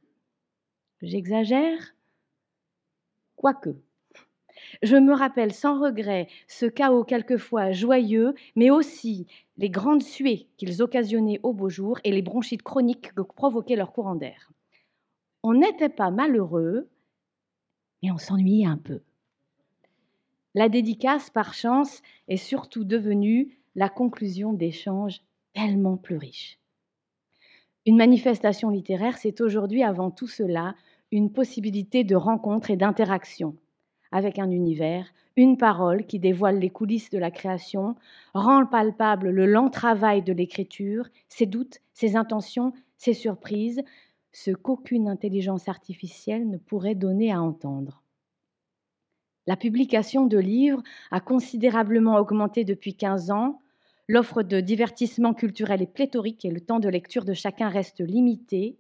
[1.03, 1.95] J'exagère?
[3.37, 3.77] Quoique.
[4.83, 9.27] Je me rappelle sans regret ce chaos quelquefois joyeux, mais aussi
[9.59, 13.93] les grandes suées qu'ils occasionnaient au beau jour et les bronchites chroniques que provoquait leur
[13.93, 14.51] courant d'air.
[15.43, 16.89] On n'était pas malheureux,
[18.03, 19.01] mais on s'ennuyait un peu.
[20.55, 25.23] La dédicace, par chance, est surtout devenue la conclusion d'échanges
[25.55, 26.59] tellement plus riches.
[27.87, 30.75] Une manifestation littéraire, c'est aujourd'hui avant tout cela
[31.11, 33.57] une possibilité de rencontre et d'interaction
[34.13, 37.97] avec un univers, une parole qui dévoile les coulisses de la création,
[38.35, 43.83] rend palpable le lent travail de l'écriture, ses doutes, ses intentions, ses surprises,
[44.33, 48.03] ce qu'aucune intelligence artificielle ne pourrait donner à entendre.
[49.47, 53.61] La publication de livres a considérablement augmenté depuis 15 ans.
[54.09, 58.79] L'offre de divertissement culturel est pléthorique et le temps de lecture de chacun reste limité.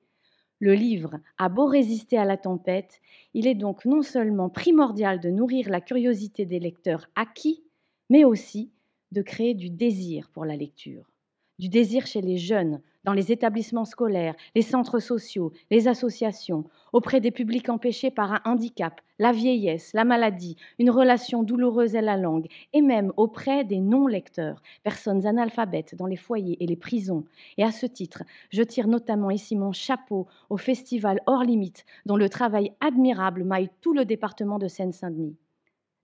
[0.63, 3.01] Le livre a beau résister à la tempête,
[3.35, 7.65] il est donc non seulement primordial de nourrir la curiosité des lecteurs acquis,
[8.11, 8.71] mais aussi
[9.11, 11.11] de créer du désir pour la lecture,
[11.59, 17.21] du désir chez les jeunes, dans les établissements scolaires, les centres sociaux, les associations, auprès
[17.21, 22.17] des publics empêchés par un handicap, la vieillesse, la maladie, une relation douloureuse à la
[22.17, 27.25] langue, et même auprès des non-lecteurs, personnes analphabètes dans les foyers et les prisons.
[27.57, 32.17] Et à ce titre, je tire notamment ici mon chapeau au festival Hors Limite, dont
[32.17, 35.37] le travail admirable maille tout le département de Seine-Saint-Denis.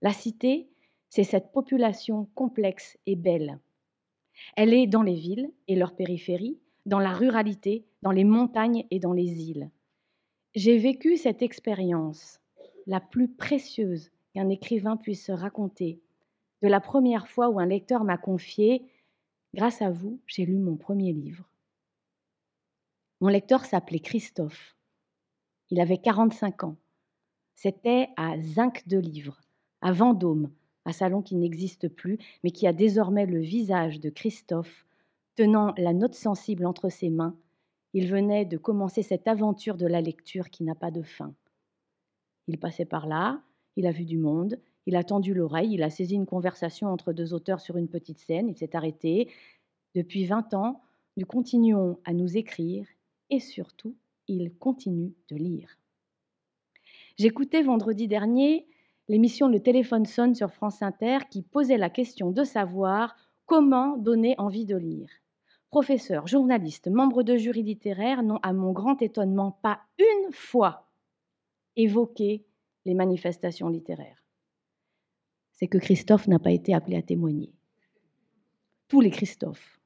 [0.01, 0.69] La cité,
[1.09, 3.59] c'est cette population complexe et belle.
[4.55, 8.99] Elle est dans les villes et leurs périphéries, dans la ruralité, dans les montagnes et
[8.99, 9.69] dans les îles.
[10.55, 12.41] J'ai vécu cette expérience,
[12.87, 16.01] la plus précieuse qu'un écrivain puisse raconter,
[16.61, 18.83] de la première fois où un lecteur m'a confié
[19.55, 21.49] Grâce à vous, j'ai lu mon premier livre.
[23.19, 24.75] Mon lecteur s'appelait Christophe.
[25.71, 26.75] Il avait 45 ans.
[27.55, 29.41] C'était à Zinc de Livres,
[29.81, 30.51] à Vendôme,
[30.85, 34.85] un salon qui n'existe plus, mais qui a désormais le visage de Christophe,
[35.39, 37.33] tenant la note sensible entre ses mains.
[37.93, 41.33] Il venait de commencer cette aventure de la lecture qui n'a pas de fin.
[42.49, 43.41] Il passait par là,
[43.77, 47.13] il a vu du monde, il a tendu l'oreille, il a saisi une conversation entre
[47.13, 49.31] deux auteurs sur une petite scène, il s'est arrêté.
[49.95, 50.81] Depuis 20 ans,
[51.15, 52.85] nous continuons à nous écrire
[53.29, 53.95] et surtout,
[54.27, 55.77] il continue de lire.
[57.17, 58.67] J'écoutais vendredi dernier
[59.07, 64.35] l'émission Le téléphone sonne sur France Inter qui posait la question de savoir comment donner
[64.37, 65.09] envie de lire.
[65.69, 70.89] Professeur, journaliste, membre de jury littéraire n'ont, à mon grand étonnement, pas une fois
[71.75, 72.43] évoqué
[72.85, 74.23] les manifestations littéraires.
[75.51, 77.53] C'est que Christophe n'a pas été appelé à témoigner.
[78.87, 79.79] Tous les Christophe.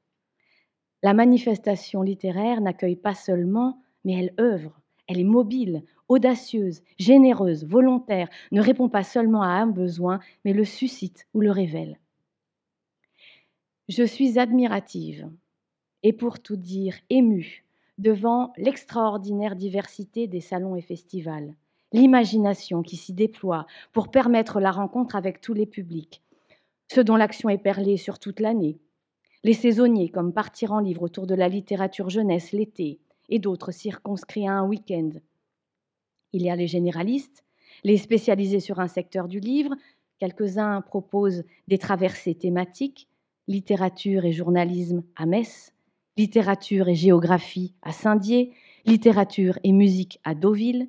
[1.02, 8.30] La manifestation littéraire n'accueille pas seulement, mais elle œuvre, elle est mobile, audacieuse, généreuse, volontaire,
[8.52, 11.98] ne répond pas seulement à un besoin, mais le suscite ou le révèle.
[13.88, 15.30] Je suis admirative
[16.04, 17.64] et pour tout dire émue
[17.98, 21.56] devant l'extraordinaire diversité des salons et festivals,
[21.92, 26.22] l'imagination qui s'y déploie pour permettre la rencontre avec tous les publics,
[26.92, 28.78] ceux dont l'action est perlée sur toute l'année,
[29.42, 34.46] les saisonniers comme partir en livre autour de la littérature jeunesse l'été et d'autres circonscrits
[34.46, 35.10] à un week-end,
[36.34, 37.44] il y a les généralistes,
[37.84, 39.74] les spécialisés sur un secteur du livre.
[40.18, 43.08] Quelques-uns proposent des traversées thématiques,
[43.46, 45.73] littérature et journalisme à Metz,
[46.16, 48.52] littérature et géographie à Saint-Dié,
[48.86, 50.88] littérature et musique à Deauville.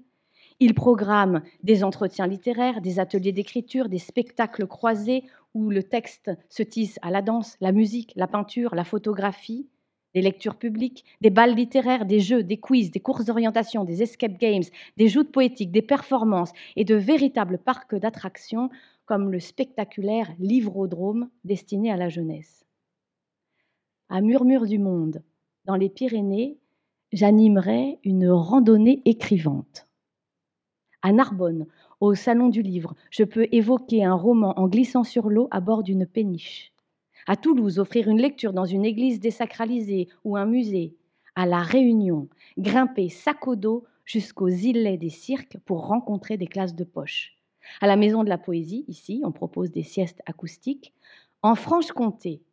[0.60, 6.64] Ils programment des entretiens littéraires, des ateliers d'écriture, des spectacles croisés où le texte se
[6.64, 9.68] tisse à la danse, la musique, la peinture, la photographie
[10.14, 14.38] des lectures publiques, des balles littéraires, des jeux, des quiz, des courses d'orientation, des escape
[14.40, 14.64] games,
[14.96, 18.70] des joutes poétiques, des performances et de véritables parcs d'attractions
[19.06, 22.65] comme le spectaculaire Livrodrome destiné à la jeunesse.
[24.08, 25.24] À Murmure du Monde,
[25.66, 26.60] dans les Pyrénées,
[27.12, 29.88] j'animerai une randonnée écrivante.
[31.02, 31.66] À Narbonne,
[32.00, 35.82] au Salon du Livre, je peux évoquer un roman en glissant sur l'eau à bord
[35.82, 36.72] d'une péniche.
[37.26, 40.96] À Toulouse, offrir une lecture dans une église désacralisée ou un musée.
[41.34, 46.76] À La Réunion, grimper sac au dos jusqu'aux îlets des cirques pour rencontrer des classes
[46.76, 47.38] de poche.
[47.82, 50.94] À la Maison de la Poésie, ici, on propose des siestes acoustiques.
[51.42, 52.44] En Franche-Comté,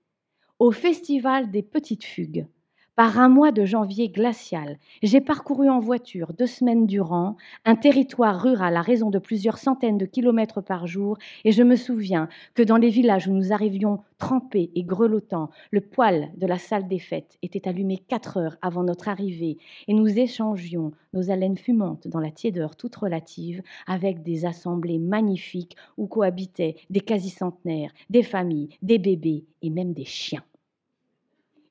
[0.62, 2.46] au Festival des Petites Fugues,
[2.94, 8.40] par un mois de janvier glacial, j'ai parcouru en voiture deux semaines durant un territoire
[8.40, 12.62] rural à raison de plusieurs centaines de kilomètres par jour, et je me souviens que
[12.62, 17.00] dans les villages où nous arrivions trempés et grelottants, le poêle de la salle des
[17.00, 22.20] fêtes était allumé quatre heures avant notre arrivée, et nous échangions nos haleines fumantes dans
[22.20, 28.98] la tiédeur toute relative avec des assemblées magnifiques où cohabitaient des quasi-centenaires, des familles, des
[28.98, 30.44] bébés et même des chiens.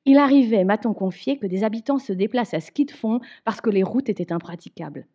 [0.05, 3.69] Il arrivait, m'a-t-on confié, que des habitants se déplacent à ski de fond parce que
[3.69, 5.05] les routes étaient impraticables.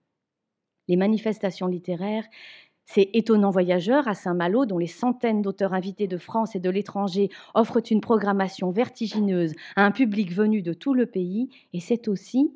[0.87, 2.27] Les manifestations littéraires,
[2.85, 7.31] ces étonnants voyageurs à Saint-Malo, dont les centaines d'auteurs invités de France et de l'étranger
[7.55, 12.53] offrent une programmation vertigineuse à un public venu de tout le pays, et c'est aussi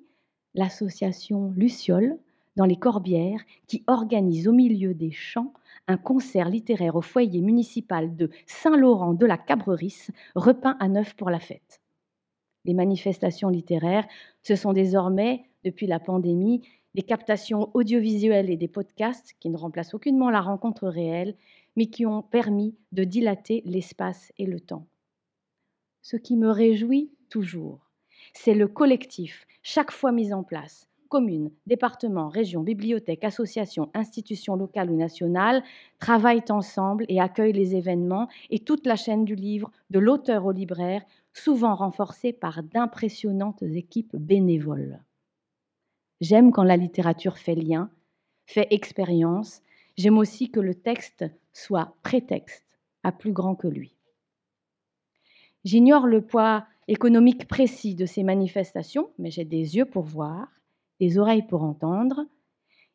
[0.55, 2.17] l'association Luciole,
[2.55, 5.53] dans les Corbières, qui organise au milieu des champs
[5.89, 11.31] un concert littéraire au foyer municipal de Saint-Laurent de la Cabrerisse, repeint à neuf pour
[11.31, 11.80] la fête.
[12.65, 14.07] Les manifestations littéraires,
[14.43, 16.63] ce sont désormais, depuis la pandémie,
[16.95, 21.37] des captations audiovisuelles et des podcasts qui ne remplacent aucunement la rencontre réelle,
[21.77, 24.87] mais qui ont permis de dilater l'espace et le temps.
[26.03, 27.91] Ce qui me réjouit toujours,
[28.33, 34.91] c'est le collectif, chaque fois mis en place, communes, départements, régions, bibliothèques, associations, institutions locales
[34.91, 35.63] ou nationales
[35.99, 40.53] travaillent ensemble et accueillent les événements et toute la chaîne du livre, de l'auteur au
[40.53, 41.03] libraire,
[41.33, 45.03] souvent renforcée par d'impressionnantes équipes bénévoles.
[46.21, 47.91] J'aime quand la littérature fait lien,
[48.47, 49.63] fait expérience.
[49.97, 52.67] J'aime aussi que le texte soit prétexte
[53.03, 53.97] à plus grand que lui.
[55.65, 60.49] J'ignore le poids économique précis de ces manifestations, mais j'ai des yeux pour voir,
[60.99, 62.27] des oreilles pour entendre.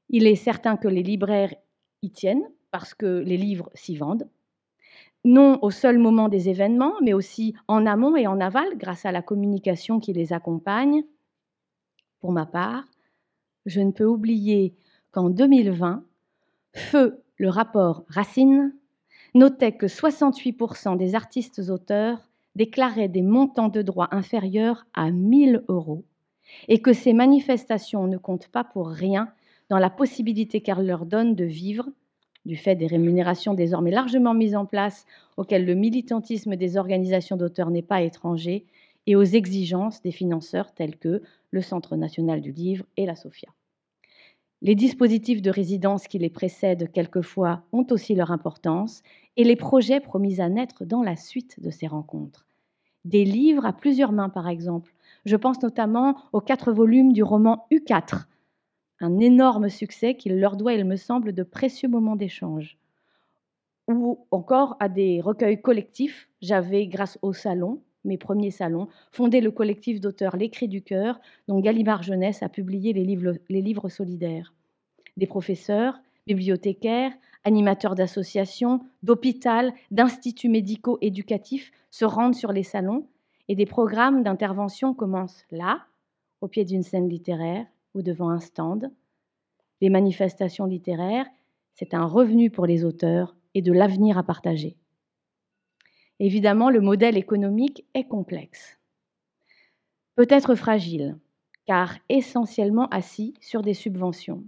[0.10, 1.54] Il est certain que les libraires
[2.02, 4.28] y tiennent parce que les livres s'y vendent.
[5.26, 9.12] Non au seul moment des événements, mais aussi en amont et en aval grâce à
[9.12, 11.04] la communication qui les accompagne.
[12.22, 12.86] Pour ma part,
[13.66, 14.76] je ne peux oublier
[15.12, 16.04] qu'en 2020,
[16.74, 18.74] Feu, le rapport Racine,
[19.34, 26.06] notait que 68% des artistes auteurs déclaraient des montants de droits inférieurs à 1000 euros
[26.68, 29.30] et que ces manifestations ne comptent pas pour rien
[29.70, 31.90] dans la possibilité qu'elles leur donnent de vivre,
[32.46, 35.06] du fait des rémunérations désormais largement mises en place
[35.38, 38.66] auxquelles le militantisme des organisations d'auteurs n'est pas étranger,
[39.08, 41.22] et aux exigences des financeurs tels que
[41.52, 43.50] le Centre national du livre et la SOFIA.
[44.62, 49.04] Les dispositifs de résidence qui les précèdent quelquefois ont aussi leur importance
[49.38, 52.48] et les projets promis à naître dans la suite de ces rencontres.
[53.04, 54.96] Des livres à plusieurs mains, par exemple.
[55.26, 58.26] Je pense notamment aux quatre volumes du roman U4,
[59.00, 62.78] un énorme succès qui leur doit, il me semble, de précieux moments d'échange.
[63.88, 66.30] Ou encore à des recueils collectifs.
[66.42, 71.60] J'avais, grâce au salon, mes premiers salons, fondé le collectif d'auteurs L'écrit du cœur, dont
[71.60, 74.54] Gallimard Jeunesse a publié les livres solidaires.
[75.18, 77.12] Des professeurs, bibliothécaires,
[77.44, 83.08] animateurs d'associations, d'hôpitaux, d'instituts médicaux éducatifs se rendent sur les salons
[83.48, 85.86] et des programmes d'intervention commencent là,
[86.42, 87.66] au pied d'une scène littéraire
[87.96, 88.92] ou devant un stand.
[89.82, 91.28] Les manifestations littéraires,
[91.74, 94.78] c'est un revenu pour les auteurs et de l'avenir à partager.
[96.20, 98.80] Évidemment, le modèle économique est complexe,
[100.16, 101.18] peut-être fragile,
[101.66, 104.44] car essentiellement assis sur des subventions.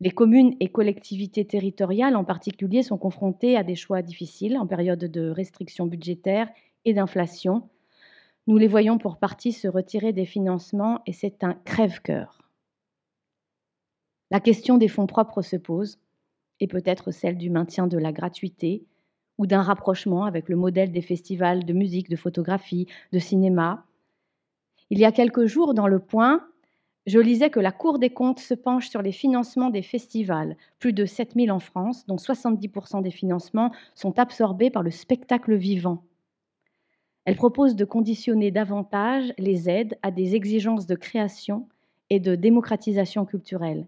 [0.00, 5.04] Les communes et collectivités territoriales en particulier sont confrontées à des choix difficiles en période
[5.04, 6.50] de restrictions budgétaires
[6.84, 7.68] et d'inflation.
[8.48, 12.48] Nous les voyons pour partie se retirer des financements et c'est un crève-cœur.
[14.30, 15.98] La question des fonds propres se pose,
[16.58, 18.86] et peut-être celle du maintien de la gratuité
[19.36, 23.84] ou d'un rapprochement avec le modèle des festivals de musique, de photographie, de cinéma.
[24.88, 26.48] Il y a quelques jours, dans Le Point,
[27.04, 30.94] je lisais que la Cour des comptes se penche sur les financements des festivals, plus
[30.94, 36.02] de 7000 en France, dont 70% des financements sont absorbés par le spectacle vivant.
[37.28, 41.68] Elle propose de conditionner davantage les aides à des exigences de création
[42.08, 43.86] et de démocratisation culturelle.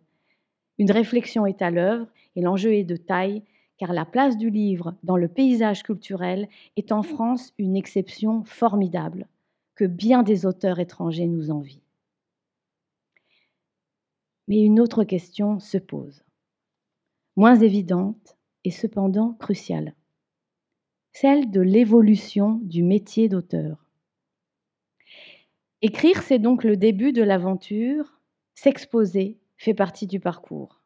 [0.77, 3.43] Une réflexion est à l'œuvre et l'enjeu est de taille,
[3.79, 9.27] car la place du livre dans le paysage culturel est en France une exception formidable
[9.75, 11.81] que bien des auteurs étrangers nous envient.
[14.49, 16.25] Mais une autre question se pose,
[17.37, 19.95] moins évidente et cependant cruciale,
[21.13, 23.87] celle de l'évolution du métier d'auteur.
[25.83, 28.21] Écrire, c'est donc le début de l'aventure,
[28.55, 30.81] s'exposer fait partie du parcours.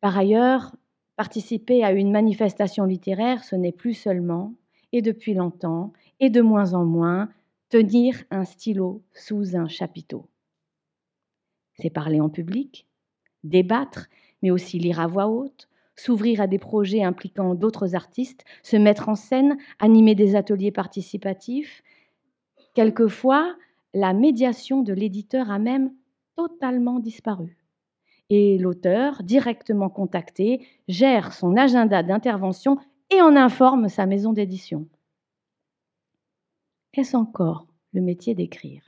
[0.00, 0.74] Par ailleurs,
[1.16, 4.54] participer à une manifestation littéraire, ce n'est plus seulement,
[4.92, 7.28] et depuis longtemps, et de moins en moins,
[7.68, 10.28] tenir un stylo sous un chapiteau
[11.78, 12.86] c'est parler en public,
[13.44, 14.08] débattre,
[14.42, 15.67] mais aussi lire à voix haute,
[15.98, 21.82] s'ouvrir à des projets impliquant d'autres artistes, se mettre en scène, animer des ateliers participatifs.
[22.74, 23.56] Quelquefois,
[23.94, 25.92] la médiation de l'éditeur a même
[26.36, 27.56] totalement disparu.
[28.30, 32.78] Et l'auteur, directement contacté, gère son agenda d'intervention
[33.10, 34.86] et en informe sa maison d'édition.
[36.92, 38.82] Qu'est-ce encore le métier d'écrire?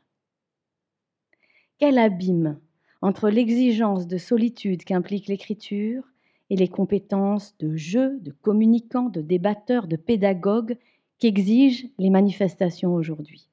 [1.79, 2.61] Quel abîme
[3.03, 6.05] entre l'exigence de solitude qu'implique l'écriture
[6.51, 10.77] et les compétences de jeu, de communicant, de débatteur, de pédagogue
[11.19, 13.49] qu'exigent les manifestations aujourd'hui.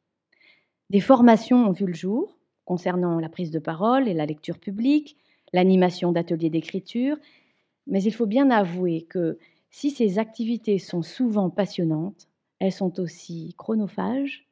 [0.90, 5.18] Des formations ont vu le jour concernant la prise de parole et la lecture publique,
[5.54, 7.18] l'animation d'ateliers d'écriture,
[7.86, 9.38] mais il faut bien avouer que
[9.70, 12.28] si ces activités sont souvent passionnantes,
[12.60, 14.48] elles sont aussi chronophages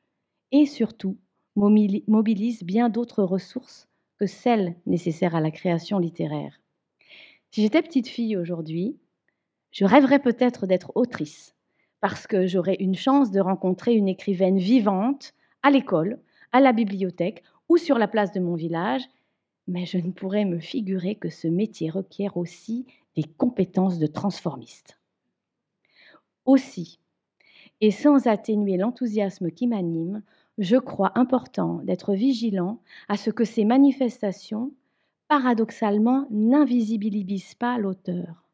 [0.52, 1.18] et surtout
[1.56, 3.88] mobilisent bien d'autres ressources
[4.18, 6.60] que celles nécessaires à la création littéraire.
[7.56, 8.98] Si j'étais petite fille aujourd'hui,
[9.72, 11.56] je rêverais peut-être d'être autrice,
[12.02, 15.34] parce que j'aurais une chance de rencontrer une écrivaine vivante
[15.64, 16.20] à l'école,
[16.52, 19.04] à la bibliothèque ou sur la place de mon village,
[19.70, 25.00] mais je ne pourrais me figurer que ce métier requiert aussi des compétences de transformiste.
[26.44, 27.00] Aussi,
[27.80, 30.24] et sans atténuer l'enthousiasme qui m'anime,
[30.58, 34.74] je crois important d'être vigilant à ce que ces manifestations,
[35.28, 38.46] paradoxalement, n'invisibilisent pas l'auteur.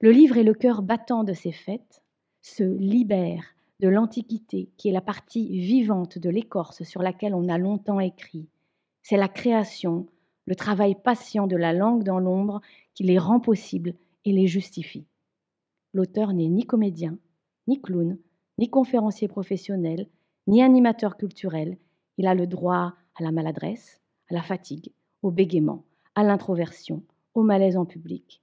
[0.00, 2.02] Le livre est le cœur battant de ces fêtes,
[2.42, 7.58] se libère de l'Antiquité, qui est la partie vivante de l'écorce sur laquelle on a
[7.58, 8.48] longtemps écrit.
[9.02, 10.06] C'est la création,
[10.46, 12.60] le travail patient de la langue dans l'ombre
[12.94, 13.94] qui les rend possibles
[14.24, 15.06] et les justifie.
[15.92, 17.18] L'auteur n'est ni comédien,
[17.68, 18.18] ni clown,
[18.58, 20.08] ni conférencier professionnel,
[20.46, 21.78] ni animateur culturel.
[22.18, 24.00] Il a le droit à la maladresse,
[24.30, 24.92] à la fatigue,
[25.22, 27.02] au bégaiement, à l'introversion,
[27.34, 28.42] au malaise en public.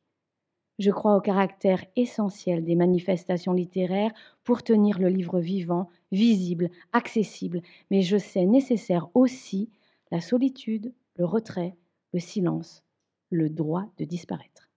[0.80, 4.13] Je crois au caractère essentiel des manifestations littéraires
[4.43, 7.61] pour tenir le livre vivant, visible, accessible,
[7.91, 9.69] mais je sais nécessaire aussi
[10.11, 11.76] la solitude, le retrait,
[12.13, 12.84] le silence,
[13.30, 14.69] le droit de disparaître.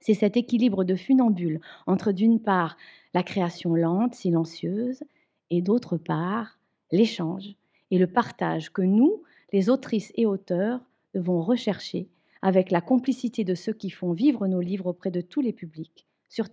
[0.00, 2.76] C'est cet équilibre de funambule entre d'une part
[3.14, 5.04] la création lente, silencieuse,
[5.50, 6.58] et d'autre part
[6.90, 7.54] l'échange
[7.90, 9.22] et le partage que nous,
[9.52, 10.80] les autrices et auteurs,
[11.14, 12.08] devons rechercher
[12.40, 16.06] avec la complicité de ceux qui font vivre nos livres auprès de tous les publics,
[16.28, 16.48] sur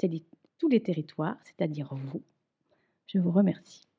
[0.58, 2.22] tous les territoires, c'est-à-dire vous.
[3.08, 3.90] Je vous remercie.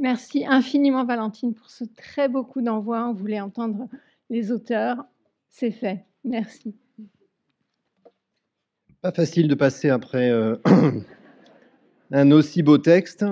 [0.00, 3.08] Merci infiniment Valentine pour ce très beau coup d'envoi.
[3.08, 3.88] On voulait entendre
[4.30, 5.04] les auteurs.
[5.50, 6.04] C'est fait.
[6.24, 6.74] Merci.
[9.00, 10.56] Pas facile de passer après euh,
[12.12, 13.24] un aussi beau texte.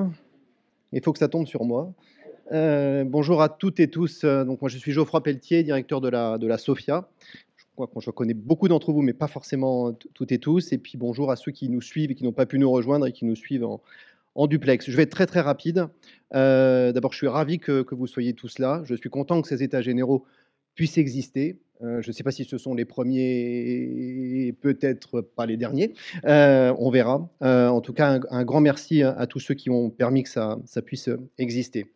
[0.93, 1.93] Il faut que ça tombe sur moi.
[2.53, 4.25] Euh, bonjour à toutes et tous.
[4.25, 7.09] Donc moi je suis Geoffroy Pelletier, directeur de la, SOFIA.
[7.57, 10.73] Je crois je connais beaucoup d'entre vous, mais pas forcément toutes et tous.
[10.73, 13.07] Et puis bonjour à ceux qui nous suivent et qui n'ont pas pu nous rejoindre
[13.07, 13.81] et qui nous suivent en,
[14.37, 14.89] en duplex.
[14.89, 15.89] Je vais être très très rapide.
[16.35, 18.83] Euh, d'abord, je suis ravi que, vous soyez tous là.
[18.85, 20.25] Je suis content que ces états généraux
[20.75, 21.59] puissent exister.
[21.83, 25.93] Euh, je ne sais pas si ce sont les premiers, peut-être pas les derniers.
[26.25, 27.29] Euh, on verra.
[27.41, 31.11] en tout cas, un, grand merci à, tous ceux qui ont permis que ça puisse
[31.39, 31.87] exister.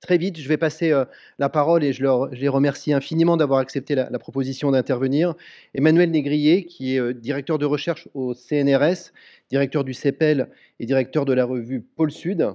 [0.00, 1.04] Très vite, je vais passer euh,
[1.38, 2.02] la parole et je,
[2.34, 5.34] les remercie infiniment d'avoir accepté la, proposition d'intervenir.
[5.74, 9.12] Emmanuel Négrier, qui est euh, directeur de recherche au CNRS,
[9.50, 10.48] directeur du CEPEL
[10.78, 12.48] et directeur de la revue Pôle Sud,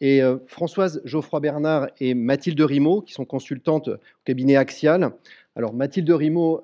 [0.00, 5.12] et euh, Françoise Geoffroy-Bernard et Mathilde Rimaud, qui sont consultantes au cabinet Axial.
[5.54, 6.62] Alors, Mathilde Rimaud,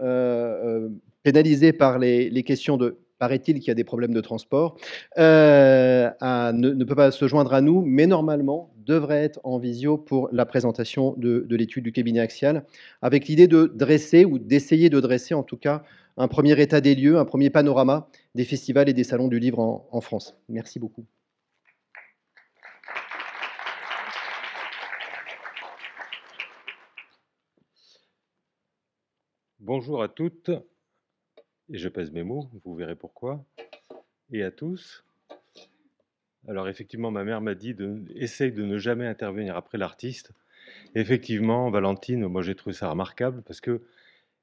[1.22, 4.77] pénalisée par les, les questions de paraît-il qu'il y a des problèmes de transport,
[5.16, 6.11] euh,
[6.53, 10.45] ne, peut pas se joindre à nous, mais normalement devrait être en visio pour la
[10.45, 12.66] présentation de, l'étude du cabinet axial,
[13.01, 15.85] avec l'idée de dresser ou d'essayer de dresser en tout cas
[16.18, 19.87] un premier état des lieux, un premier panorama des festivals et des salons du livre
[19.91, 20.37] en France.
[20.51, 21.07] Merci beaucoup.
[29.61, 30.51] Bonjour à toutes
[31.71, 33.45] et je pèse mes mots, vous verrez pourquoi,
[34.31, 35.05] et à tous.
[36.47, 40.33] Alors effectivement, ma mère m'a dit de, de ne jamais intervenir après l'artiste.
[40.95, 43.83] Effectivement, Valentine, moi j'ai trouvé ça remarquable parce que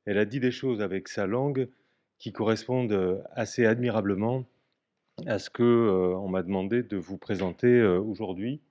[0.05, 1.69] elle a dit des choses avec sa langue
[2.17, 4.45] qui correspondent assez admirablement
[5.27, 8.61] à ce que euh, on m'a demandé de vous présenter euh, aujourd'hui.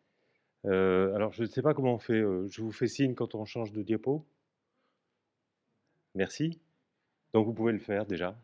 [0.66, 2.20] Euh, alors je ne sais pas comment on fait.
[2.48, 4.26] je vous fais signe quand on change de diapo?
[6.14, 6.60] Merci.
[7.32, 8.36] Donc vous pouvez le faire déjà.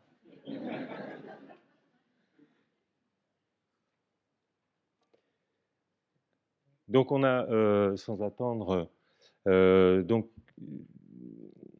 [6.88, 8.88] Donc on a, euh, sans attendre,
[9.48, 10.04] euh,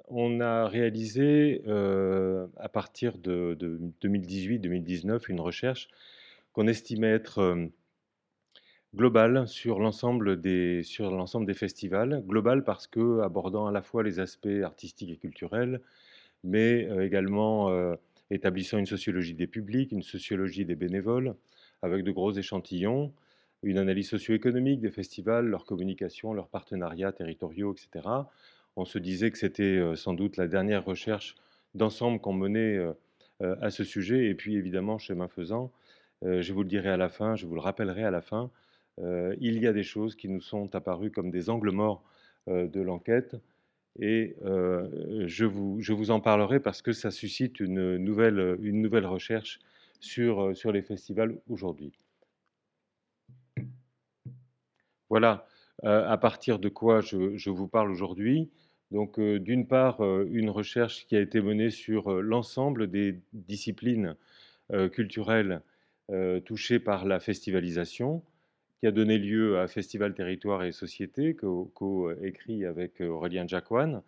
[0.08, 3.56] on a réalisé euh, à partir de,
[4.02, 5.88] 2018-2019 une recherche
[6.52, 7.68] qu'on estimait être
[8.94, 12.24] globale sur l'ensemble des, sur l'ensemble des festivals.
[12.26, 15.82] Globale parce que abordant à la fois les aspects artistiques et culturels,
[16.44, 17.94] mais euh, également euh,
[18.30, 21.34] établissant une sociologie des publics, une sociologie des bénévoles,
[21.82, 23.12] avec de gros échantillons,
[23.62, 28.06] une analyse socio-économique des festivals, leur communication, leurs partenariats territoriaux, etc.
[28.76, 31.36] On se disait que c'était euh, sans doute la dernière recherche
[31.74, 32.80] d'ensemble qu'on menait
[33.40, 34.30] à ce sujet.
[34.30, 35.70] Et puis évidemment, chemin faisant,
[36.22, 38.50] je vous le dirai à la fin, je vous le rappellerai à la fin,
[38.98, 42.02] il y a des choses qui nous sont apparues comme des angles morts
[42.46, 43.36] de l'enquête
[43.98, 48.82] et euh, je, vous, je, vous, en parlerai parce que ça suscite une nouvelle, une
[48.82, 49.58] nouvelle recherche
[50.00, 51.98] sur, euh, sur les festivals aujourd'hui.
[55.08, 55.46] Voilà
[55.84, 58.50] euh, à partir de quoi je, je vous parle aujourd'hui.
[58.92, 64.14] Donc, d'une part, une recherche qui a été menée sur l'ensemble des disciplines
[64.92, 65.60] culturelles
[66.44, 68.22] touchées par la festivalisation,
[68.80, 74.02] qui a donné lieu à Festival Territoire et Société, co-écrit avec euh, Aurélien Jacquan.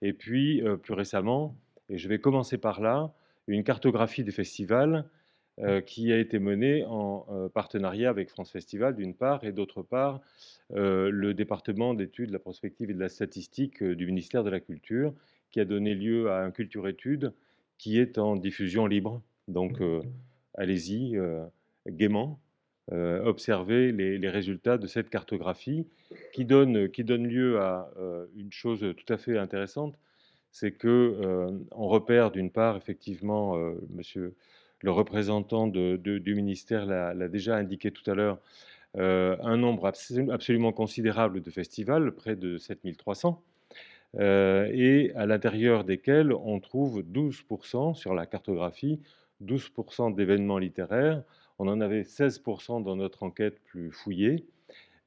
[0.00, 1.56] Et puis, euh, plus récemment,
[1.88, 3.12] et je vais commencer par là,
[3.48, 5.04] une cartographie des festivals
[5.58, 10.20] euh, qui a été menée en partenariat avec France Festival d'une part, et d'autre part,
[10.70, 15.12] le département d'études, de la prospective et de la statistique du ministère de la Culture,
[15.50, 17.34] qui a donné lieu à un culture-étude
[17.76, 19.20] qui est en diffusion libre.
[19.48, 19.82] Donc,
[20.54, 21.18] allez-y
[21.86, 22.40] gaiement.
[22.90, 25.86] Observez les, résultats de cette cartographie
[26.32, 27.88] qui donne, qui donne lieu à
[28.36, 29.94] une chose tout à fait intéressante,
[30.50, 33.56] c'est que on repère d'une part effectivement,
[33.90, 34.34] monsieur
[34.82, 38.38] le représentant du ministère l'a déjà indiqué tout à l'heure,
[38.94, 43.42] un nombre absolument considérable de festivals, près de 7300,
[44.18, 49.00] et à l'intérieur desquels on trouve 12% sur la cartographie,
[49.42, 51.22] 12% d'événements littéraires.
[51.58, 54.44] On en avait 16% dans notre enquête plus fouillée.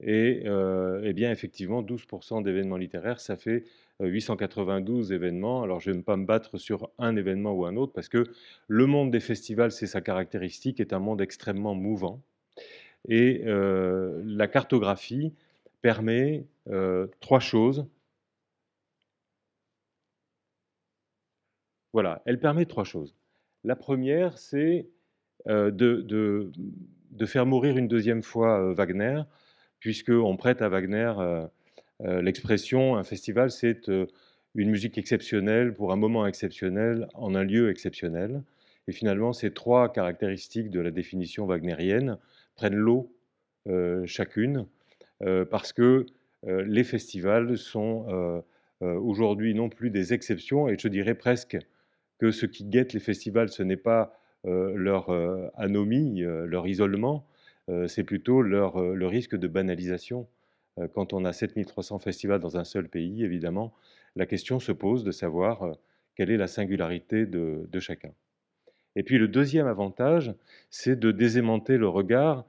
[0.02, 3.64] Et, eh bien effectivement, 12% d'événements littéraires, ça fait
[4.02, 5.64] 892 événements.
[5.64, 8.26] Alors, je ne vais pas me battre sur un événement ou un autre parce que
[8.68, 12.22] le monde des festivals, c'est sa caractéristique, est un monde extrêmement mouvant.
[13.08, 15.34] Et euh, la cartographie
[15.82, 17.86] permet euh, trois choses.
[21.94, 23.16] Voilà, elle permet trois choses.
[23.64, 24.95] La première, c'est euh,
[25.48, 29.22] de, de, faire mourir une deuxième fois Wagner,
[29.80, 31.14] puisqu'on prête à Wagner
[32.02, 34.08] euh, l'expression un festival, c'est euh,
[34.54, 38.44] une musique exceptionnelle pour un moment exceptionnel en un lieu exceptionnel.
[38.88, 42.18] Et finalement, ces trois caractéristiques de la définition wagnérienne
[42.56, 43.12] prennent l'eau
[43.68, 44.68] euh, chacune,
[45.50, 46.06] parce que
[46.44, 48.44] les festivals sont
[48.82, 51.58] aujourd'hui non plus des exceptions, et je dirais presque
[52.20, 55.10] que ce qui guette les festivals, ce n'est pas leur
[55.56, 57.26] anomie, leur isolement,
[57.88, 60.28] c'est plutôt leur, le risque de banalisation
[60.80, 63.74] euh, quand on a 7300 festivals dans un seul pays, évidemment,
[64.16, 65.74] la question se pose de savoir euh,
[66.16, 68.12] quelle est la singularité de, chacun.
[68.96, 70.34] Et puis le deuxième avantage,
[70.70, 72.46] c'est de désaimanter le regard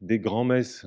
[0.00, 0.86] des grands-messes.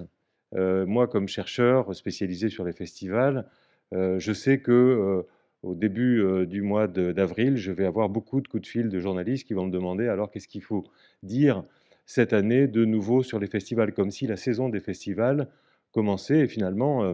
[0.55, 3.47] Euh, moi, comme chercheur spécialisé sur les festivals,
[3.93, 5.25] je sais que
[5.63, 9.47] au début du mois d'avril, je vais avoir beaucoup de coups de fil de journalistes
[9.47, 10.83] qui vont me demander alors qu'est-ce qu'il faut
[11.23, 11.63] dire
[12.11, 15.47] cette année de nouveau sur les festivals, comme si la saison des festivals
[15.91, 17.13] commençait et finalement euh,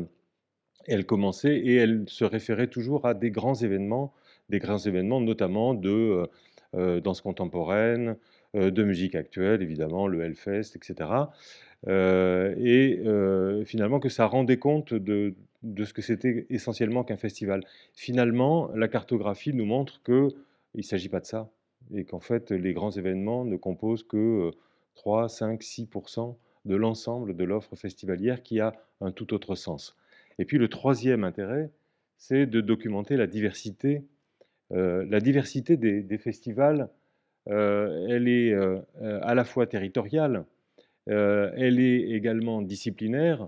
[0.88, 4.14] elle commençait et elle se référait toujours à des grands événements,
[4.50, 6.26] des grands événements notamment de euh,
[6.76, 8.18] euh, danse contemporaine,
[8.54, 11.10] de musique actuelle évidemment, le Hellfest, etc.
[11.86, 13.00] et
[13.66, 15.36] finalement que ça rendait compte de,
[15.74, 17.64] de ce que c'était essentiellement qu'un festival.
[17.94, 20.32] Finalement, la cartographie nous montre qu'il
[20.76, 21.50] ne s'agit pas de ça
[21.94, 24.52] et qu'en fait les grands événements ne composent que
[24.96, 29.96] 3, 5, 6% de l'ensemble de l'offre festivalière qui a un tout autre sens.
[30.40, 31.72] Et puis le troisième intérêt,
[32.18, 34.04] c'est de documenter la diversité.
[34.72, 36.90] Euh, la diversité des, festivals,
[37.48, 38.80] euh, elle est euh,
[39.22, 40.46] à la fois territoriale,
[41.10, 43.48] elle est également disciplinaire,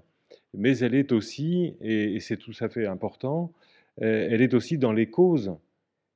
[0.54, 3.52] mais elle est aussi, et, c'est tout à fait important,
[4.02, 5.56] elle est aussi dans les causes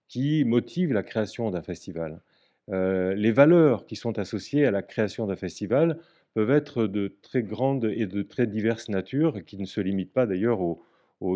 [0.08, 2.22] qui motivent la création d'un festival.
[2.70, 6.00] les valeurs qui sont associées à la création d'un festival
[6.34, 10.26] peuvent être de très grandes et de très diverses natures, qui ne se limitent pas
[10.26, 10.82] d'ailleurs aux,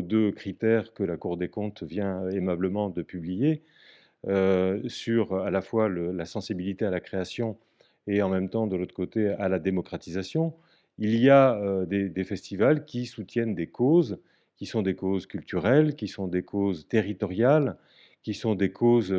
[0.01, 3.63] deux critères que la Cour des comptes vient aimablement de publier,
[4.27, 7.57] euh, sur à la fois la sensibilité à la création
[8.07, 10.53] et en même temps, de l'autre côté, à la démocratisation.
[10.99, 14.19] Il y a des, festivals qui soutiennent des causes,
[14.55, 17.77] qui sont des causes culturelles, qui sont des causes territoriales,
[18.23, 19.15] qui sont des causes,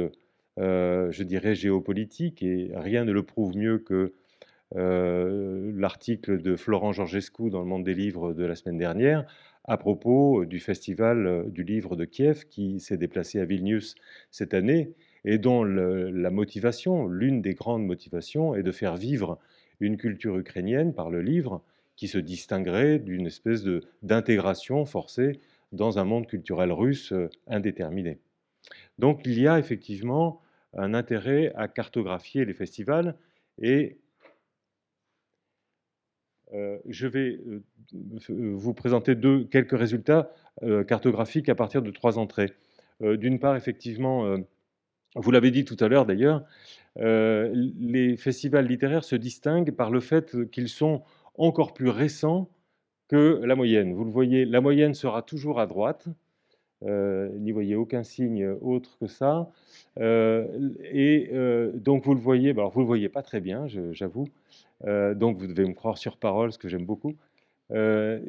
[0.56, 4.12] je dirais, géopolitiques, et rien ne le prouve mieux que
[4.74, 9.24] l'article de Florent Georgescu dans le Monde des Livres de la semaine dernière
[9.68, 13.94] à propos du festival du livre de Kiev qui s'est déplacé à Vilnius
[14.30, 19.38] cette année et dont la motivation, l'une des grandes motivations, est de faire vivre
[19.80, 21.62] une culture ukrainienne par le livre
[21.96, 23.64] qui se distinguerait d'une espèce
[24.02, 25.40] d'intégration forcée
[25.72, 28.18] dans un monde culturel russe euh, indéterminé.
[28.98, 30.40] Donc il y a effectivement
[30.74, 33.16] un intérêt à cartographier les festivals
[33.60, 33.98] et
[36.52, 37.62] euh, je vais euh,
[38.30, 39.14] vous présenter
[39.50, 40.32] quelques résultats
[40.88, 42.52] cartographiques à partir de trois entrées.
[43.00, 44.36] D'une part, effectivement,
[45.18, 46.44] vous l'avez dit tout à l'heure d'ailleurs,
[46.96, 51.02] les festivals littéraires se distinguent par le fait qu'ils sont
[51.36, 52.50] encore plus récents
[53.08, 53.94] que la moyenne.
[53.94, 56.08] Vous le voyez, la moyenne sera toujours à droite.
[56.82, 59.48] N'y voyez aucun signe autre que ça.
[60.00, 61.30] et
[61.74, 64.26] donc vous le voyez, alors vous le voyez pas très bien, j'avoue.
[64.86, 67.14] Euh, donc vous devez me croire sur parole, ce que j'aime beaucoup.
[67.70, 68.20] Euh,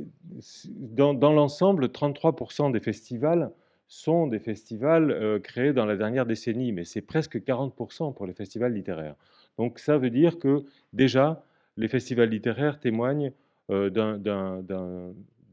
[0.66, 3.52] dans, l'ensemble, 33% des festivals
[3.90, 8.34] sont des festivals euh, créés dans la dernière décennie, mais c'est presque 40% pour les
[8.34, 9.16] festivals littéraires.
[9.58, 10.64] Donc ça veut dire que
[10.94, 11.44] déjà,
[11.76, 13.34] les festivals littéraires témoignent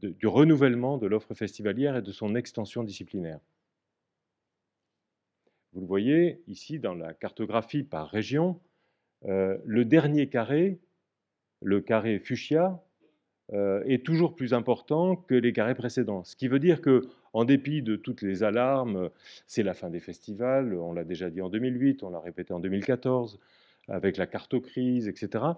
[0.01, 3.39] du renouvellement de l'offre festivalière et de son extension disciplinaire.
[5.73, 8.59] Vous le voyez ici dans la cartographie par région,
[9.23, 10.79] le dernier carré,
[11.61, 12.81] le carré fuchsia,
[13.53, 16.23] est toujours plus important que les carrés précédents.
[16.23, 17.07] Ce qui veut dire que,
[17.37, 19.09] en dépit de toutes les alarmes,
[19.45, 22.59] c'est la fin des festivals, on l'a déjà dit en 2008, on l'a répété en
[22.59, 23.39] 2014,
[23.87, 25.53] avec la cartocrise, etc